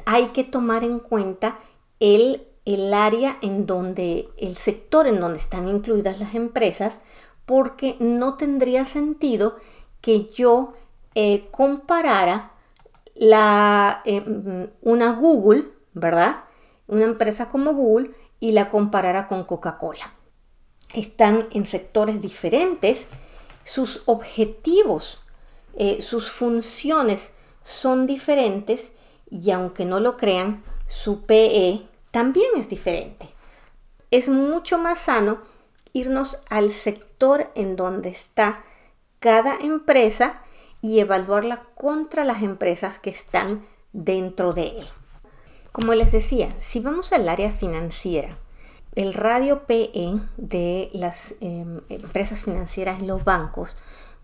hay 0.05 0.27
que 0.27 0.43
tomar 0.43 0.83
en 0.83 0.99
cuenta 0.99 1.59
el, 1.99 2.47
el 2.65 2.93
área 2.93 3.37
en 3.41 3.65
donde, 3.65 4.29
el 4.37 4.55
sector 4.55 5.07
en 5.07 5.19
donde 5.19 5.37
están 5.37 5.67
incluidas 5.67 6.19
las 6.19 6.33
empresas, 6.33 7.01
porque 7.45 7.95
no 7.99 8.35
tendría 8.37 8.85
sentido 8.85 9.57
que 10.01 10.29
yo 10.29 10.73
eh, 11.13 11.47
comparara 11.51 12.51
la, 13.15 14.01
eh, 14.05 14.69
una 14.81 15.13
Google, 15.13 15.65
¿verdad? 15.93 16.43
Una 16.87 17.05
empresa 17.05 17.49
como 17.49 17.73
Google 17.73 18.11
y 18.39 18.51
la 18.51 18.69
comparara 18.69 19.27
con 19.27 19.43
Coca-Cola. 19.43 20.13
Están 20.93 21.47
en 21.51 21.65
sectores 21.65 22.21
diferentes, 22.21 23.07
sus 23.63 24.03
objetivos, 24.07 25.19
eh, 25.75 26.01
sus 26.01 26.31
funciones 26.31 27.31
son 27.63 28.07
diferentes 28.07 28.91
y 29.29 29.51
aunque 29.51 29.85
no 29.85 29.99
lo 29.99 30.17
crean, 30.17 30.63
su 30.87 31.25
PE 31.25 31.87
también 32.15 32.47
es 32.55 32.69
diferente. 32.69 33.27
Es 34.09 34.29
mucho 34.29 34.77
más 34.77 34.99
sano 34.99 35.39
irnos 35.91 36.39
al 36.49 36.69
sector 36.69 37.51
en 37.55 37.75
donde 37.75 38.07
está 38.07 38.63
cada 39.19 39.57
empresa 39.57 40.41
y 40.81 41.01
evaluarla 41.01 41.63
contra 41.75 42.23
las 42.23 42.41
empresas 42.41 42.99
que 42.99 43.09
están 43.09 43.65
dentro 43.91 44.53
de 44.53 44.79
él. 44.79 44.87
Como 45.73 45.93
les 45.93 46.13
decía, 46.13 46.55
si 46.57 46.79
vamos 46.79 47.11
al 47.11 47.27
área 47.27 47.51
financiera, 47.51 48.37
el 48.95 49.13
radio 49.13 49.65
PE 49.65 50.17
de 50.37 50.91
las 50.93 51.35
em, 51.41 51.81
empresas 51.89 52.43
financieras 52.43 53.01
y 53.01 53.07
los 53.07 53.25
bancos 53.25 53.75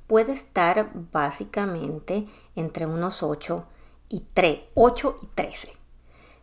puede 0.07 0.31
estar 0.31 0.91
básicamente 1.11 2.25
entre 2.55 2.85
unos 2.85 3.21
8 3.21 3.65
y 4.07 4.23
3, 4.33 4.61
8 4.75 5.19
y 5.23 5.25
13. 5.35 5.73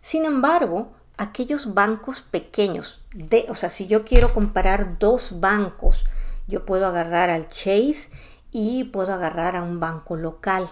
Sin 0.03 0.27
embargo, 0.27 0.93
aquellos 1.19 1.75
bancos 1.75 2.21
pequeños, 2.23 3.05
de, 3.13 3.47
o 3.49 3.55
sea, 3.55 3.71
si 3.71 3.87
yo 3.87 4.05
quiero 4.05 4.33
comparar 4.33 4.99
dos 4.99 5.41
bancos, 5.41 6.07
yo 6.47 6.65
puedo 6.65 6.87
agarrar 6.87 7.29
al 7.29 7.49
Chase 7.49 8.11
y 8.51 8.85
puedo 8.85 9.13
agarrar 9.13 9.57
a 9.57 9.63
un 9.63 9.81
banco 9.81 10.17
local. 10.17 10.69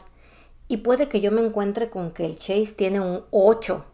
Y 0.68 0.78
puede 0.78 1.08
que 1.08 1.20
yo 1.20 1.30
me 1.32 1.44
encuentre 1.44 1.90
con 1.90 2.12
que 2.12 2.24
el 2.24 2.38
Chase 2.38 2.74
tiene 2.76 3.00
un 3.00 3.24
8, 3.30 3.84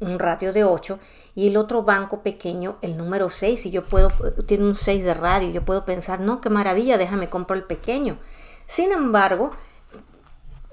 un 0.00 0.18
radio 0.18 0.52
de 0.52 0.64
8, 0.64 0.98
y 1.34 1.48
el 1.48 1.56
otro 1.56 1.82
banco 1.84 2.22
pequeño, 2.22 2.76
el 2.82 2.96
número 2.96 3.30
6, 3.30 3.66
y 3.66 3.70
yo 3.70 3.82
puedo, 3.82 4.10
tiene 4.46 4.64
un 4.64 4.74
6 4.74 5.04
de 5.04 5.14
radio, 5.14 5.50
yo 5.50 5.64
puedo 5.64 5.84
pensar, 5.84 6.20
no, 6.20 6.40
qué 6.40 6.50
maravilla, 6.50 6.98
déjame 6.98 7.28
comprar 7.30 7.58
el 7.58 7.64
pequeño. 7.64 8.18
Sin 8.66 8.92
embargo, 8.92 9.52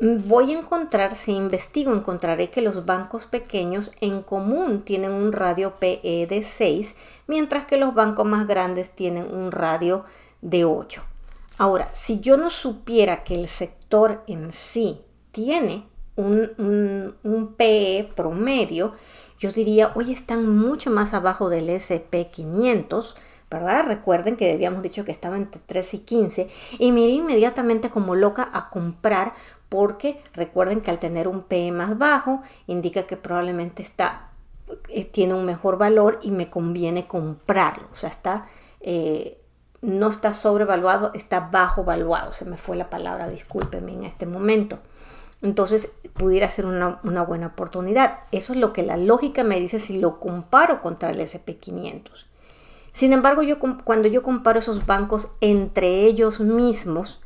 voy 0.01 0.53
a 0.53 0.57
encontrar, 0.57 1.15
si 1.15 1.31
investigo, 1.31 1.93
encontraré 1.93 2.49
que 2.49 2.61
los 2.61 2.85
bancos 2.85 3.25
pequeños 3.27 3.91
en 4.01 4.23
común 4.23 4.81
tienen 4.81 5.13
un 5.13 5.31
radio 5.31 5.75
PE 5.79 6.25
de 6.27 6.43
6, 6.43 6.95
mientras 7.27 7.67
que 7.67 7.77
los 7.77 7.93
bancos 7.93 8.25
más 8.25 8.47
grandes 8.47 8.91
tienen 8.91 9.31
un 9.31 9.51
radio 9.51 10.03
de 10.41 10.65
8. 10.65 11.03
Ahora, 11.59 11.87
si 11.93 12.19
yo 12.19 12.35
no 12.35 12.49
supiera 12.49 13.23
que 13.23 13.35
el 13.35 13.47
sector 13.47 14.23
en 14.25 14.51
sí 14.51 15.01
tiene 15.31 15.85
un, 16.15 17.15
un, 17.23 17.53
PE 17.55 18.09
promedio, 18.15 18.93
yo 19.39 19.51
diría, 19.51 19.91
hoy 19.93 20.11
están 20.11 20.47
mucho 20.49 20.89
más 20.89 21.13
abajo 21.13 21.49
del 21.49 21.69
SP500, 21.69 23.13
¿verdad? 23.51 23.85
Recuerden 23.85 24.37
que 24.37 24.51
habíamos 24.51 24.81
dicho 24.81 25.05
que 25.05 25.11
estaba 25.11 25.35
entre 25.35 25.61
3 25.63 25.93
y 25.93 25.99
15 25.99 26.49
y 26.79 26.91
me 26.91 27.01
iría 27.01 27.17
inmediatamente 27.17 27.89
como 27.89 28.15
loca 28.15 28.49
a 28.53 28.69
comprar 28.69 29.33
porque 29.71 30.21
recuerden 30.33 30.81
que 30.81 30.91
al 30.91 30.99
tener 30.99 31.29
un 31.29 31.43
PE 31.43 31.71
más 31.71 31.97
bajo 31.97 32.41
indica 32.67 33.03
que 33.03 33.15
probablemente 33.15 33.81
está, 33.81 34.31
eh, 34.89 35.05
tiene 35.05 35.33
un 35.33 35.45
mejor 35.45 35.77
valor 35.77 36.19
y 36.21 36.31
me 36.31 36.49
conviene 36.49 37.07
comprarlo, 37.07 37.87
o 37.89 37.95
sea, 37.95 38.09
está... 38.09 38.47
Eh, 38.81 39.37
no 39.81 40.09
está 40.09 40.33
sobrevaluado, 40.33 41.09
está 41.15 41.39
bajo 41.39 41.83
valuado. 41.83 42.33
Se 42.33 42.45
me 42.45 42.55
fue 42.55 42.75
la 42.75 42.91
palabra, 42.91 43.27
discúlpeme 43.29 43.91
en 43.93 44.03
este 44.03 44.27
momento. 44.27 44.77
Entonces 45.41 45.93
pudiera 46.13 46.47
ser 46.49 46.67
una, 46.67 46.99
buena 47.23 47.47
oportunidad. 47.47 48.19
Eso 48.31 48.53
es 48.53 48.59
lo 48.59 48.73
que 48.73 48.83
la 48.83 48.97
lógica 48.97 49.43
me 49.43 49.59
dice 49.59 49.79
si 49.79 49.99
lo 49.99 50.19
comparo 50.19 50.83
contra 50.83 51.09
el 51.09 51.19
SP500. 51.19 52.11
Sin 52.93 53.11
embargo, 53.11 53.41
yo, 53.41 53.57
cuando 53.83 54.07
yo 54.07 54.21
comparo 54.21 54.59
esos 54.59 54.85
bancos 54.85 55.29
entre 55.39 56.03
ellos 56.03 56.39
mismos, 56.39 57.21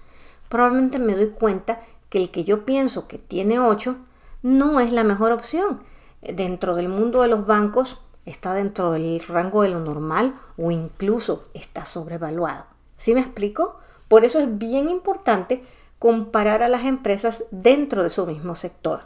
probablemente 0.47 0.97
me 0.97 1.15
doy 1.15 1.31
cuenta 1.31 1.81
que 2.09 2.19
el 2.19 2.29
que 2.29 2.43
yo 2.43 2.65
pienso 2.65 3.07
que 3.07 3.17
tiene 3.17 3.59
8 3.59 3.95
no 4.43 4.79
es 4.79 4.91
la 4.93 5.03
mejor 5.03 5.31
opción. 5.31 5.81
Dentro 6.21 6.75
del 6.75 6.89
mundo 6.89 7.21
de 7.21 7.27
los 7.27 7.45
bancos 7.45 7.99
está 8.25 8.53
dentro 8.53 8.91
del 8.91 9.19
rango 9.27 9.61
de 9.61 9.69
lo 9.69 9.79
normal 9.79 10.35
o 10.57 10.71
incluso 10.71 11.45
está 11.53 11.85
sobrevaluado. 11.85 12.65
¿Sí 12.97 13.13
me 13.13 13.21
explico? 13.21 13.79
Por 14.07 14.25
eso 14.25 14.39
es 14.39 14.57
bien 14.57 14.89
importante 14.89 15.63
comparar 15.99 16.61
a 16.61 16.69
las 16.69 16.85
empresas 16.85 17.43
dentro 17.51 18.03
de 18.03 18.09
su 18.09 18.25
mismo 18.25 18.55
sector. 18.55 19.01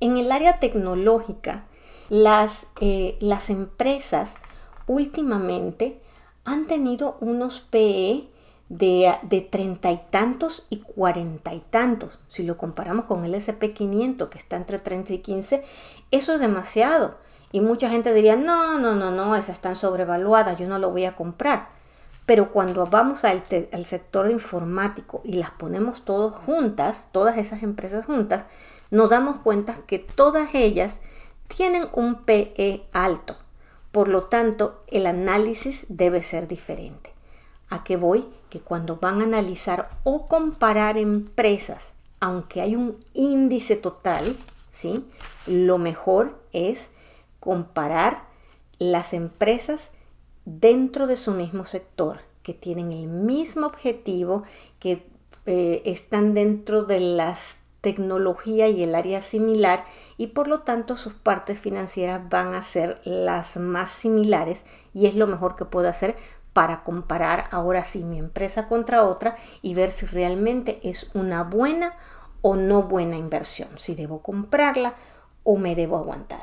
En 0.00 0.16
el 0.16 0.32
área 0.32 0.58
tecnológica, 0.58 1.64
las, 2.08 2.66
eh, 2.80 3.16
las 3.20 3.50
empresas 3.50 4.36
últimamente 4.86 6.00
han 6.44 6.66
tenido 6.66 7.16
unos 7.20 7.60
PE 7.60 8.29
de, 8.70 9.48
treinta 9.50 9.90
y 9.90 10.00
tantos 10.10 10.66
y 10.70 10.78
cuarenta 10.78 11.52
y 11.52 11.60
tantos. 11.60 12.18
Si 12.28 12.44
lo 12.44 12.56
comparamos 12.56 13.04
con 13.04 13.24
el 13.24 13.34
SP500 13.34 14.28
que 14.28 14.38
está 14.38 14.56
entre 14.56 14.78
30 14.78 15.12
y 15.12 15.18
15, 15.18 15.64
eso 16.10 16.34
es 16.34 16.40
demasiado. 16.40 17.18
Y 17.52 17.60
mucha 17.60 17.90
gente 17.90 18.14
diría, 18.14 18.36
no, 18.36 18.78
no, 18.78 18.94
no, 18.94 19.10
no, 19.10 19.34
esas 19.34 19.56
están 19.56 19.74
sobrevaluadas, 19.74 20.58
yo 20.58 20.68
no 20.68 20.78
lo 20.78 20.90
voy 20.90 21.04
a 21.04 21.16
comprar. 21.16 21.68
Pero 22.26 22.52
cuando 22.52 22.86
vamos 22.86 23.24
al, 23.24 23.42
al 23.72 23.84
sector 23.84 24.30
informático 24.30 25.20
y 25.24 25.32
las 25.32 25.50
ponemos 25.50 26.04
todas 26.04 26.32
juntas, 26.32 27.08
todas 27.10 27.38
esas 27.38 27.64
empresas 27.64 28.06
juntas, 28.06 28.44
nos 28.92 29.10
damos 29.10 29.38
cuenta 29.38 29.78
que 29.88 29.98
todas 29.98 30.54
ellas 30.54 31.00
tienen 31.48 31.88
un 31.92 32.22
PE 32.22 32.86
alto. 32.92 33.36
Por 33.90 34.06
lo 34.06 34.26
tanto, 34.26 34.84
el 34.86 35.06
análisis 35.06 35.86
debe 35.88 36.22
ser 36.22 36.46
diferente. 36.46 37.12
¿A 37.68 37.82
qué 37.82 37.96
voy? 37.96 38.28
Que 38.50 38.60
cuando 38.60 38.96
van 38.96 39.20
a 39.20 39.24
analizar 39.24 39.88
o 40.04 40.26
comparar 40.26 40.98
empresas, 40.98 41.94
aunque 42.20 42.60
hay 42.60 42.76
un 42.76 42.98
índice 43.14 43.76
total, 43.76 44.36
¿sí? 44.72 45.06
lo 45.46 45.78
mejor 45.78 46.38
es 46.52 46.90
comparar 47.38 48.24
las 48.78 49.14
empresas 49.14 49.92
dentro 50.44 51.06
de 51.06 51.16
su 51.16 51.32
mismo 51.32 51.64
sector, 51.64 52.20
que 52.42 52.54
tienen 52.54 52.92
el 52.92 53.06
mismo 53.06 53.66
objetivo, 53.66 54.42
que 54.78 55.06
eh, 55.46 55.82
están 55.84 56.34
dentro 56.34 56.84
de 56.84 57.00
las 57.00 57.60
tecnología 57.80 58.68
y 58.68 58.82
el 58.82 58.94
área 58.94 59.22
similar 59.22 59.84
y 60.18 60.28
por 60.28 60.48
lo 60.48 60.60
tanto 60.60 60.96
sus 60.96 61.14
partes 61.14 61.58
financieras 61.58 62.28
van 62.28 62.54
a 62.54 62.62
ser 62.62 63.00
las 63.04 63.56
más 63.56 63.90
similares 63.90 64.64
y 64.92 65.06
es 65.06 65.14
lo 65.14 65.26
mejor 65.26 65.56
que 65.56 65.64
puedo 65.64 65.88
hacer 65.88 66.16
para 66.52 66.82
comparar 66.82 67.48
ahora 67.50 67.84
sí 67.84 68.04
mi 68.04 68.18
empresa 68.18 68.66
contra 68.66 69.04
otra 69.04 69.36
y 69.62 69.74
ver 69.74 69.92
si 69.92 70.06
realmente 70.06 70.80
es 70.82 71.10
una 71.14 71.44
buena 71.44 71.94
o 72.42 72.56
no 72.56 72.82
buena 72.82 73.16
inversión, 73.16 73.68
si 73.76 73.94
debo 73.94 74.22
comprarla 74.22 74.94
o 75.44 75.56
me 75.56 75.74
debo 75.74 75.96
aguantar. 75.96 76.42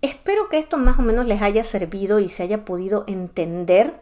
Espero 0.00 0.48
que 0.48 0.58
esto 0.58 0.76
más 0.76 0.98
o 0.98 1.02
menos 1.02 1.26
les 1.26 1.42
haya 1.42 1.64
servido 1.64 2.20
y 2.20 2.28
se 2.28 2.44
haya 2.44 2.64
podido 2.64 3.04
entender 3.08 4.00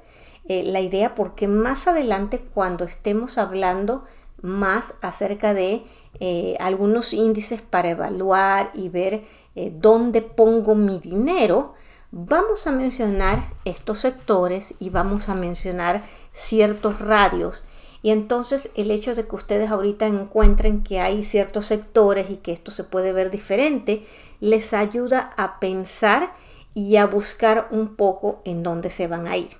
eh, 0.48 0.62
la 0.62 0.80
idea 0.80 1.14
porque 1.14 1.48
más 1.48 1.88
adelante 1.88 2.38
cuando 2.38 2.84
estemos 2.84 3.38
hablando 3.38 4.04
más 4.42 4.94
acerca 5.00 5.54
de 5.54 5.84
eh, 6.20 6.56
algunos 6.60 7.12
índices 7.12 7.62
para 7.62 7.90
evaluar 7.90 8.70
y 8.74 8.88
ver 8.88 9.24
eh, 9.54 9.72
dónde 9.74 10.22
pongo 10.22 10.74
mi 10.74 10.98
dinero, 10.98 11.74
vamos 12.10 12.66
a 12.66 12.72
mencionar 12.72 13.52
estos 13.64 14.00
sectores 14.00 14.74
y 14.78 14.90
vamos 14.90 15.28
a 15.28 15.34
mencionar 15.34 16.02
ciertos 16.32 17.00
radios. 17.00 17.64
Y 18.02 18.10
entonces 18.10 18.70
el 18.76 18.90
hecho 18.90 19.14
de 19.14 19.26
que 19.26 19.34
ustedes 19.34 19.70
ahorita 19.70 20.06
encuentren 20.06 20.84
que 20.84 21.00
hay 21.00 21.24
ciertos 21.24 21.66
sectores 21.66 22.30
y 22.30 22.36
que 22.36 22.52
esto 22.52 22.70
se 22.70 22.84
puede 22.84 23.12
ver 23.12 23.30
diferente, 23.30 24.06
les 24.40 24.72
ayuda 24.74 25.32
a 25.36 25.58
pensar 25.58 26.32
y 26.74 26.96
a 26.96 27.06
buscar 27.06 27.68
un 27.70 27.96
poco 27.96 28.42
en 28.44 28.62
dónde 28.62 28.90
se 28.90 29.08
van 29.08 29.26
a 29.26 29.36
ir. 29.36 29.56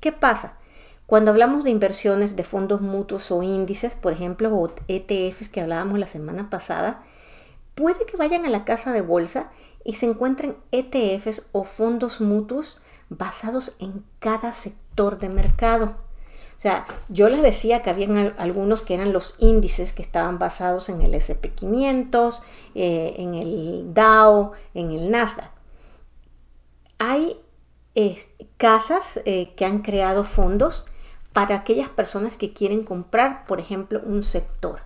¿Qué 0.00 0.12
pasa? 0.12 0.58
Cuando 1.06 1.30
hablamos 1.30 1.62
de 1.62 1.70
inversiones 1.70 2.34
de 2.34 2.42
fondos 2.42 2.80
mutuos 2.80 3.30
o 3.30 3.42
índices, 3.42 3.94
por 3.94 4.12
ejemplo, 4.12 4.52
o 4.52 4.74
ETFs 4.88 5.48
que 5.48 5.60
hablábamos 5.60 6.00
la 6.00 6.06
semana 6.06 6.50
pasada, 6.50 7.04
puede 7.76 8.04
que 8.06 8.16
vayan 8.16 8.44
a 8.44 8.50
la 8.50 8.64
casa 8.64 8.92
de 8.92 9.02
bolsa 9.02 9.52
y 9.86 9.92
se 9.92 10.06
encuentren 10.06 10.56
ETFs 10.72 11.46
o 11.52 11.62
fondos 11.62 12.20
mutuos 12.20 12.80
basados 13.08 13.76
en 13.78 14.04
cada 14.18 14.52
sector 14.52 15.20
de 15.20 15.28
mercado. 15.28 15.94
O 16.58 16.60
sea, 16.60 16.86
yo 17.08 17.28
les 17.28 17.40
decía 17.40 17.82
que 17.82 17.90
habían 17.90 18.34
algunos 18.38 18.82
que 18.82 18.94
eran 18.94 19.12
los 19.12 19.36
índices 19.38 19.92
que 19.92 20.02
estaban 20.02 20.40
basados 20.40 20.88
en 20.88 21.02
el 21.02 21.14
SP500, 21.14 22.40
eh, 22.74 23.14
en 23.18 23.34
el 23.34 23.94
Dow, 23.94 24.52
en 24.74 24.90
el 24.90 25.08
Nasdaq. 25.10 25.52
Hay 26.98 27.40
casas 28.56 29.20
eh, 29.24 29.54
que 29.54 29.64
han 29.64 29.82
creado 29.82 30.24
fondos 30.24 30.84
para 31.32 31.54
aquellas 31.54 31.90
personas 31.90 32.36
que 32.36 32.52
quieren 32.52 32.82
comprar, 32.82 33.46
por 33.46 33.60
ejemplo, 33.60 34.00
un 34.04 34.24
sector. 34.24 34.80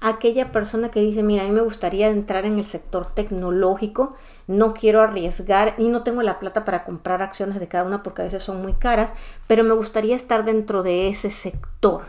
Aquella 0.00 0.50
persona 0.50 0.90
que 0.90 1.00
dice, 1.00 1.22
mira, 1.22 1.44
a 1.44 1.46
mí 1.46 1.52
me 1.52 1.60
gustaría 1.60 2.08
entrar 2.08 2.44
en 2.44 2.58
el 2.58 2.64
sector 2.64 3.14
tecnológico, 3.14 4.16
no 4.46 4.74
quiero 4.74 5.00
arriesgar 5.00 5.74
y 5.78 5.88
no 5.88 6.02
tengo 6.02 6.22
la 6.22 6.38
plata 6.38 6.64
para 6.64 6.84
comprar 6.84 7.22
acciones 7.22 7.60
de 7.60 7.68
cada 7.68 7.84
una 7.84 8.02
porque 8.02 8.22
a 8.22 8.24
veces 8.24 8.42
son 8.42 8.62
muy 8.62 8.74
caras, 8.74 9.12
pero 9.46 9.64
me 9.64 9.74
gustaría 9.74 10.16
estar 10.16 10.44
dentro 10.44 10.82
de 10.82 11.08
ese 11.08 11.30
sector. 11.30 12.04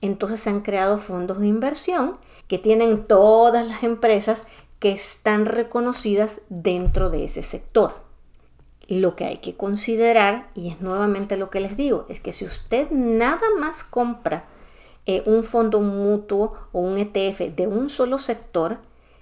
Entonces 0.00 0.40
se 0.40 0.50
han 0.50 0.60
creado 0.60 0.98
fondos 0.98 1.40
de 1.40 1.46
inversión 1.46 2.18
que 2.48 2.58
tienen 2.58 3.04
todas 3.04 3.66
las 3.66 3.82
empresas 3.82 4.44
que 4.78 4.92
están 4.92 5.46
reconocidas 5.46 6.40
dentro 6.48 7.10
de 7.10 7.24
ese 7.24 7.42
sector 7.42 8.10
lo 8.90 9.14
que 9.14 9.24
hay 9.24 9.36
que 9.38 9.56
considerar, 9.56 10.50
y 10.54 10.68
es 10.68 10.80
nuevamente 10.80 11.36
lo 11.36 11.48
que 11.48 11.60
les 11.60 11.76
digo, 11.76 12.06
es 12.08 12.18
que 12.18 12.32
si 12.32 12.44
usted 12.44 12.90
nada 12.90 13.46
más 13.58 13.84
compra 13.84 14.44
eh, 15.06 15.22
un 15.26 15.44
fondo 15.44 15.80
mutuo 15.80 16.54
o 16.72 16.80
un 16.80 16.98
ETF 16.98 17.54
de 17.54 17.68
un 17.68 17.88
solo 17.88 18.18
sector, 18.18 18.78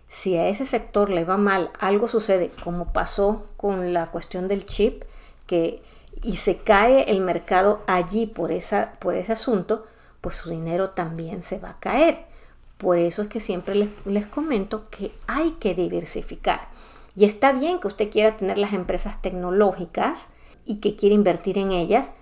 si 0.08 0.36
a 0.36 0.48
ese 0.48 0.64
sector 0.64 1.10
le 1.10 1.24
va 1.24 1.36
mal, 1.36 1.70
algo 1.78 2.08
sucede, 2.08 2.50
como 2.64 2.92
pasó 2.92 3.46
con 3.56 3.92
la 3.92 4.10
cuestión 4.10 4.48
del 4.48 4.64
chip, 4.64 5.04
que, 5.46 5.82
y 6.22 6.36
se 6.36 6.58
cae 6.58 7.10
el 7.10 7.20
mercado 7.20 7.82
allí 7.86 8.26
por, 8.26 8.50
esa, 8.50 8.92
por 9.00 9.14
ese 9.14 9.32
asunto, 9.32 9.86
pues 10.20 10.36
su 10.36 10.50
dinero 10.50 10.90
también 10.90 11.42
se 11.42 11.58
va 11.58 11.70
a 11.70 11.78
caer. 11.78 12.26
Por 12.78 12.98
eso 12.98 13.22
es 13.22 13.28
que 13.28 13.40
siempre 13.40 13.74
les, 13.74 13.90
les 14.06 14.26
comento 14.26 14.88
que 14.88 15.12
hay 15.26 15.52
que 15.52 15.74
diversificar. 15.74 16.60
Y 17.14 17.24
está 17.24 17.52
bien 17.52 17.80
que 17.80 17.88
usted 17.88 18.10
quiera 18.10 18.36
tener 18.36 18.58
las 18.58 18.72
empresas 18.72 19.20
tecnológicas 19.20 20.26
y 20.64 20.76
que 20.76 20.96
quiera 20.96 21.14
invertir 21.14 21.58
en 21.58 21.72
ellas, 21.72 22.12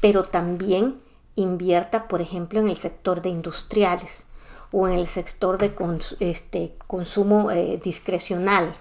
pero 0.00 0.24
también 0.24 1.00
invierta, 1.34 2.06
por 2.08 2.20
ejemplo, 2.20 2.60
en 2.60 2.68
el 2.68 2.76
sector 2.76 3.22
de 3.22 3.30
industriales 3.30 4.26
o 4.72 4.88
en 4.88 4.94
el 4.94 5.06
sector 5.06 5.58
de 5.58 5.72
este, 6.20 6.74
consumo 6.86 7.50
eh, 7.50 7.80
discrecional 7.82 8.72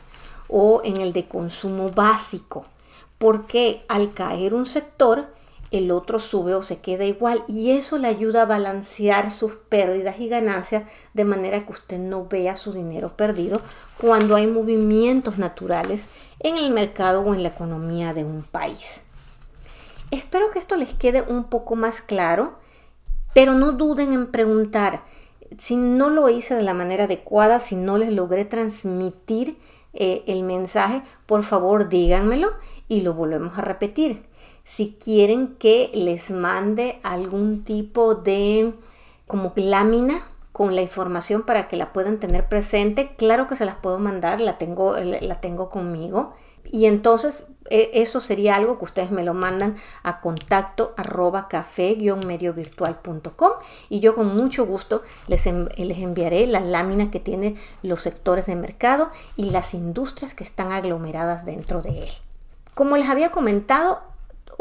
o 0.48 0.82
en 0.84 0.98
el 0.98 1.14
de 1.14 1.28
consumo 1.28 1.90
básico, 1.90 2.66
porque 3.18 3.84
al 3.88 4.14
caer 4.14 4.54
un 4.54 4.66
sector, 4.66 5.28
el 5.72 5.92
otro 5.92 6.20
sube 6.20 6.56
o 6.56 6.64
se 6.64 6.80
queda 6.80 7.06
igual 7.06 7.44
y 7.48 7.72
eso 7.72 7.98
le 7.98 8.08
ayuda 8.08 8.42
a 8.42 8.48
balancear 8.48 9.30
sus 9.30 9.54
pérdidas 9.54 10.20
y 10.20 10.28
ganancias 10.28 10.84
de 11.14 11.26
manera 11.26 11.64
que 11.66 11.72
usted 11.72 12.00
no 12.00 12.26
vea 12.26 12.56
su 12.56 12.74
dinero 12.74 13.16
perdido 13.16 13.62
cuando 14.00 14.36
hay 14.36 14.48
movimientos 14.48 15.38
naturales 15.38 16.08
en 16.40 16.58
el 16.58 16.72
mercado 16.72 17.22
o 17.22 17.36
en 17.36 17.44
la 17.44 17.50
economía 17.50 18.14
de 18.14 18.24
un 18.24 18.44
país. 18.44 19.04
Espero 20.12 20.50
que 20.52 20.58
esto 20.58 20.76
les 20.76 20.94
quede 20.96 21.22
un 21.22 21.44
poco 21.44 21.76
más 21.76 22.02
claro, 22.02 22.58
pero 23.36 23.54
no 23.54 23.74
duden 23.74 24.14
en 24.14 24.32
preguntar. 24.32 25.04
Si 25.58 25.76
no 25.76 26.10
lo 26.10 26.30
hice 26.30 26.56
de 26.56 26.64
la 26.64 26.74
manera 26.74 27.06
adecuada, 27.06 27.60
si 27.60 27.76
no 27.76 27.98
les 27.98 28.14
logré 28.14 28.46
transmitir 28.46 29.58
eh, 29.94 30.24
el 30.28 30.44
mensaje, 30.44 31.02
por 31.26 31.44
favor 31.44 31.90
díganmelo 31.90 32.52
y 32.88 33.02
lo 33.02 33.14
volvemos 33.14 33.58
a 33.58 33.62
repetir. 33.62 34.24
Si 34.64 34.98
quieren 35.04 35.56
que 35.56 35.90
les 35.94 36.30
mande 36.30 37.00
algún 37.04 37.64
tipo 37.64 38.16
de 38.16 38.74
como 39.26 39.54
lámina 39.56 40.24
con 40.60 40.76
la 40.76 40.82
información 40.82 41.44
para 41.44 41.70
que 41.70 41.78
la 41.78 41.94
puedan 41.94 42.20
tener 42.20 42.50
presente, 42.50 43.16
claro 43.16 43.48
que 43.48 43.56
se 43.56 43.64
las 43.64 43.78
puedo 43.78 43.98
mandar, 43.98 44.42
la 44.42 44.58
tengo, 44.58 44.98
la 44.98 45.40
tengo 45.40 45.70
conmigo. 45.70 46.34
Y 46.66 46.88
entonces 46.88 47.48
e, 47.70 47.92
eso 47.94 48.20
sería 48.20 48.58
algo 48.58 48.78
que 48.78 48.84
ustedes 48.84 49.10
me 49.10 49.24
lo 49.24 49.34
mandan 49.34 49.78
a 50.04 50.20
contacto 50.20 50.94
arroba 50.98 51.48
café-mediovirtual.com 51.48 53.52
y 53.88 54.02
yo 54.02 54.16
con 54.16 54.36
mucho 54.36 54.66
gusto 54.66 55.02
les, 55.30 55.46
les 55.46 55.98
enviaré 55.98 56.46
la 56.46 56.60
lámina 56.60 57.10
que 57.10 57.22
tiene 57.22 57.56
los 57.82 58.02
sectores 58.02 58.48
de 58.48 58.58
mercado 58.58 59.12
y 59.38 59.52
las 59.52 59.74
industrias 59.74 60.34
que 60.34 60.44
están 60.44 60.74
aglomeradas 60.74 61.46
dentro 61.46 61.82
de 61.82 62.04
él. 62.04 62.10
Como 62.74 62.98
les 62.98 63.08
había 63.08 63.32
comentado, 63.32 64.02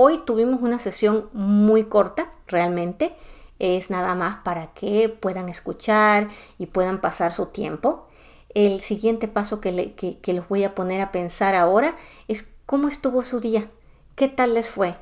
Hoy 0.00 0.20
tuvimos 0.24 0.62
una 0.62 0.78
sesión 0.78 1.28
muy 1.32 1.86
corta, 1.86 2.30
realmente. 2.46 3.16
Es 3.58 3.90
nada 3.90 4.14
más 4.14 4.38
para 4.44 4.68
que 4.68 5.08
puedan 5.08 5.48
escuchar 5.48 6.28
y 6.58 6.66
puedan 6.66 7.00
pasar 7.00 7.32
su 7.32 7.46
tiempo. 7.46 8.06
El 8.54 8.80
siguiente 8.80 9.28
paso 9.28 9.60
que, 9.60 9.72
les 9.72 10.48
voy 10.48 10.64
a 10.64 10.74
poner 10.74 11.00
a 11.00 11.12
pensar 11.12 11.54
ahora 11.54 11.96
es 12.28 12.48
cómo 12.66 12.88
estuvo 12.88 13.22
su 13.22 13.40
día, 13.40 13.68
qué 14.14 14.28
tal 14.28 14.54
les 14.54 14.70
fue, 14.70 14.96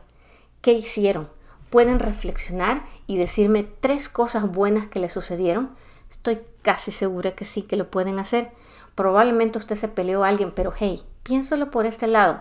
qué 0.63 0.73
hicieron. 0.73 1.29
Pueden 1.71 1.99
reflexionar 1.99 2.85
y 3.07 3.17
decirme 3.17 3.67
tres 3.81 4.09
cosas 4.09 4.51
buenas 4.51 4.89
que 4.89 5.01
les 5.01 5.13
sucedieron. 5.13 5.71
Estoy 6.11 6.41
casi 6.63 6.93
segura 6.93 7.35
que 7.35 7.45
sí 7.45 7.63
que 7.63 7.77
lo 7.77 7.91
pueden 7.91 8.19
hacer. 8.19 8.51
Probablemente 8.95 9.59
usted 9.59 9.77
se 9.77 9.89
peleó 9.89 10.25
a 10.25 10.29
alguien, 10.29 10.53
pero 10.53 10.73
hey, 10.77 11.03
piénsalo 11.23 11.71
por 11.71 11.87
este 11.87 12.07
lado 12.07 12.41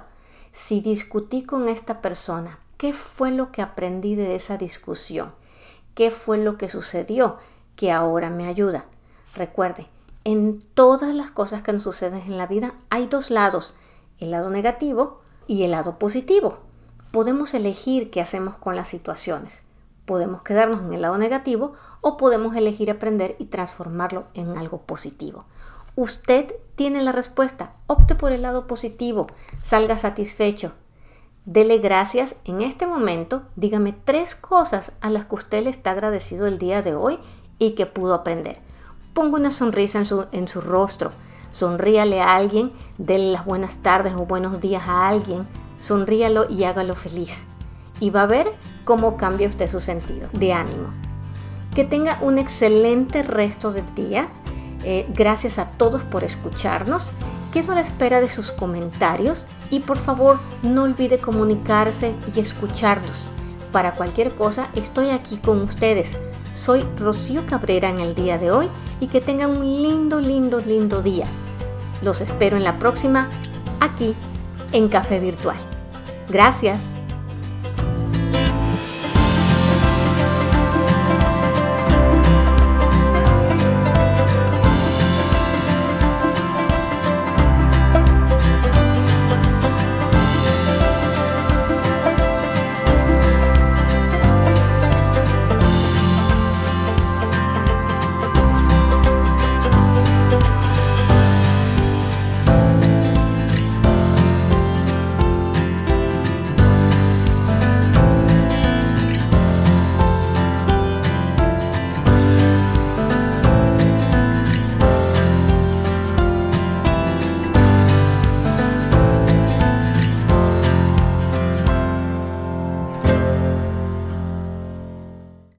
si 0.56 0.80
discutí 0.80 1.44
con 1.44 1.68
esta 1.68 2.02
persona, 2.02 2.60
¿qué 2.78 2.94
fue 2.94 3.30
lo 3.30 3.52
que 3.52 3.62
aprendí 3.62 4.16
de 4.16 4.36
esa 4.36 4.58
discusión? 4.58 5.34
¿Qué 5.96 6.12
fue 6.12 6.38
lo 6.38 6.58
que 6.58 6.68
sucedió 6.68 7.38
que 7.78 7.90
ahora 7.90 8.30
me 8.30 8.48
ayuda? 8.48 8.86
Recuerde, 9.36 9.88
en 10.26 10.62
todas 10.74 11.16
las 11.16 11.32
cosas 11.32 11.62
que 11.62 11.72
nos 11.72 11.84
suceden 11.84 12.22
en 12.22 12.38
la 12.38 12.48
vida 12.48 12.76
hay 12.90 13.08
dos 13.08 13.30
lados, 13.30 13.76
el 14.20 14.32
lado 14.32 14.50
negativo 14.50 15.22
y 15.48 15.64
el 15.64 15.72
lado 15.72 15.98
positivo. 15.98 16.58
Podemos 17.14 17.54
elegir 17.54 18.12
qué 18.12 18.20
hacemos 18.20 18.58
con 18.58 18.76
las 18.76 18.90
situaciones. 18.90 19.64
Podemos 20.06 20.44
quedarnos 20.44 20.84
en 20.84 20.94
el 20.94 21.02
lado 21.02 21.18
negativo 21.18 21.76
o 22.02 22.18
podemos 22.18 22.58
elegir 22.58 22.92
aprender 22.92 23.38
y 23.40 23.46
transformarlo 23.46 24.26
en 24.34 24.58
algo 24.58 24.82
positivo. 24.82 25.46
Usted 25.96 26.54
tiene 26.76 27.04
la 27.04 27.14
respuesta. 27.14 27.72
Opte 27.88 28.16
por 28.16 28.34
el 28.34 28.42
lado 28.42 28.68
positivo. 28.68 29.28
Salga 29.64 29.98
satisfecho. 29.98 30.74
Dele 31.46 31.78
gracias 31.78 32.36
en 32.46 32.62
este 32.62 32.88
momento. 32.88 33.44
Dígame 33.56 33.94
tres 33.94 34.34
cosas 34.34 34.92
a 35.02 35.12
las 35.12 35.26
que 35.26 35.36
usted 35.36 35.64
le 35.64 35.70
está 35.70 35.92
agradecido 35.92 36.48
el 36.48 36.58
día 36.58 36.82
de 36.82 36.96
hoy 36.96 37.20
y 37.60 37.72
que 37.72 37.86
pudo 37.86 38.16
aprender. 38.16 38.60
Ponga 39.14 39.38
una 39.38 39.52
sonrisa 39.52 40.00
en 40.00 40.08
su, 40.08 40.26
en 40.32 40.48
su 40.48 40.60
rostro. 40.60 41.12
Sonríale 41.52 42.20
a 42.20 42.36
alguien. 42.36 42.72
Dele 42.98 43.32
las 43.32 43.46
buenas 43.46 43.78
tardes 43.78 44.14
o 44.16 44.26
buenos 44.26 44.60
días 44.60 44.84
a 44.88 45.08
alguien. 45.08 45.48
Sonríalo 45.80 46.50
y 46.50 46.64
hágalo 46.64 46.96
feliz. 46.96 47.46
Y 48.00 48.10
va 48.10 48.24
a 48.24 48.28
ver 48.28 48.52
cómo 48.84 49.16
cambia 49.16 49.48
usted 49.48 49.68
su 49.68 49.80
sentido 49.80 50.28
de 50.34 50.52
ánimo. 50.52 50.88
Que 51.76 51.84
tenga 51.84 52.18
un 52.22 52.40
excelente 52.40 53.22
resto 53.22 53.72
de 53.72 53.84
día 53.96 54.30
eh, 54.84 55.06
gracias 55.14 55.60
a 55.60 55.66
todos 55.66 56.04
por 56.04 56.24
escucharnos. 56.24 57.12
Quedo 57.54 57.72
a 57.72 57.76
la 57.76 57.82
espera 57.82 58.20
de 58.20 58.30
sus 58.30 58.52
comentarios 58.52 59.46
y 59.70 59.80
por 59.80 59.98
favor 59.98 60.40
no 60.64 60.84
olvide 60.84 61.20
comunicarse 61.20 62.14
y 62.36 62.40
escucharnos. 62.40 63.28
Para 63.72 63.96
cualquier 63.96 64.36
cosa 64.36 64.68
estoy 64.76 65.10
aquí 65.10 65.38
con 65.38 65.62
ustedes. 65.62 66.18
Soy 66.56 66.86
Rocío 66.98 67.46
Cabrera 67.46 67.90
en 67.90 68.00
el 68.00 68.16
día 68.16 68.38
de 68.38 68.52
hoy 68.52 68.70
y 69.00 69.08
que 69.08 69.22
tengan 69.22 69.52
un 69.52 69.66
lindo, 69.66 70.20
lindo, 70.20 70.60
lindo 70.60 71.02
día. 71.02 71.26
Los 72.02 72.22
espero 72.22 72.56
en 72.56 72.64
la 72.64 72.80
próxima 72.80 73.30
aquí 73.80 74.16
en 74.72 74.88
Café 74.88 75.20
Virtual. 75.20 75.58
Gracias. 76.30 76.95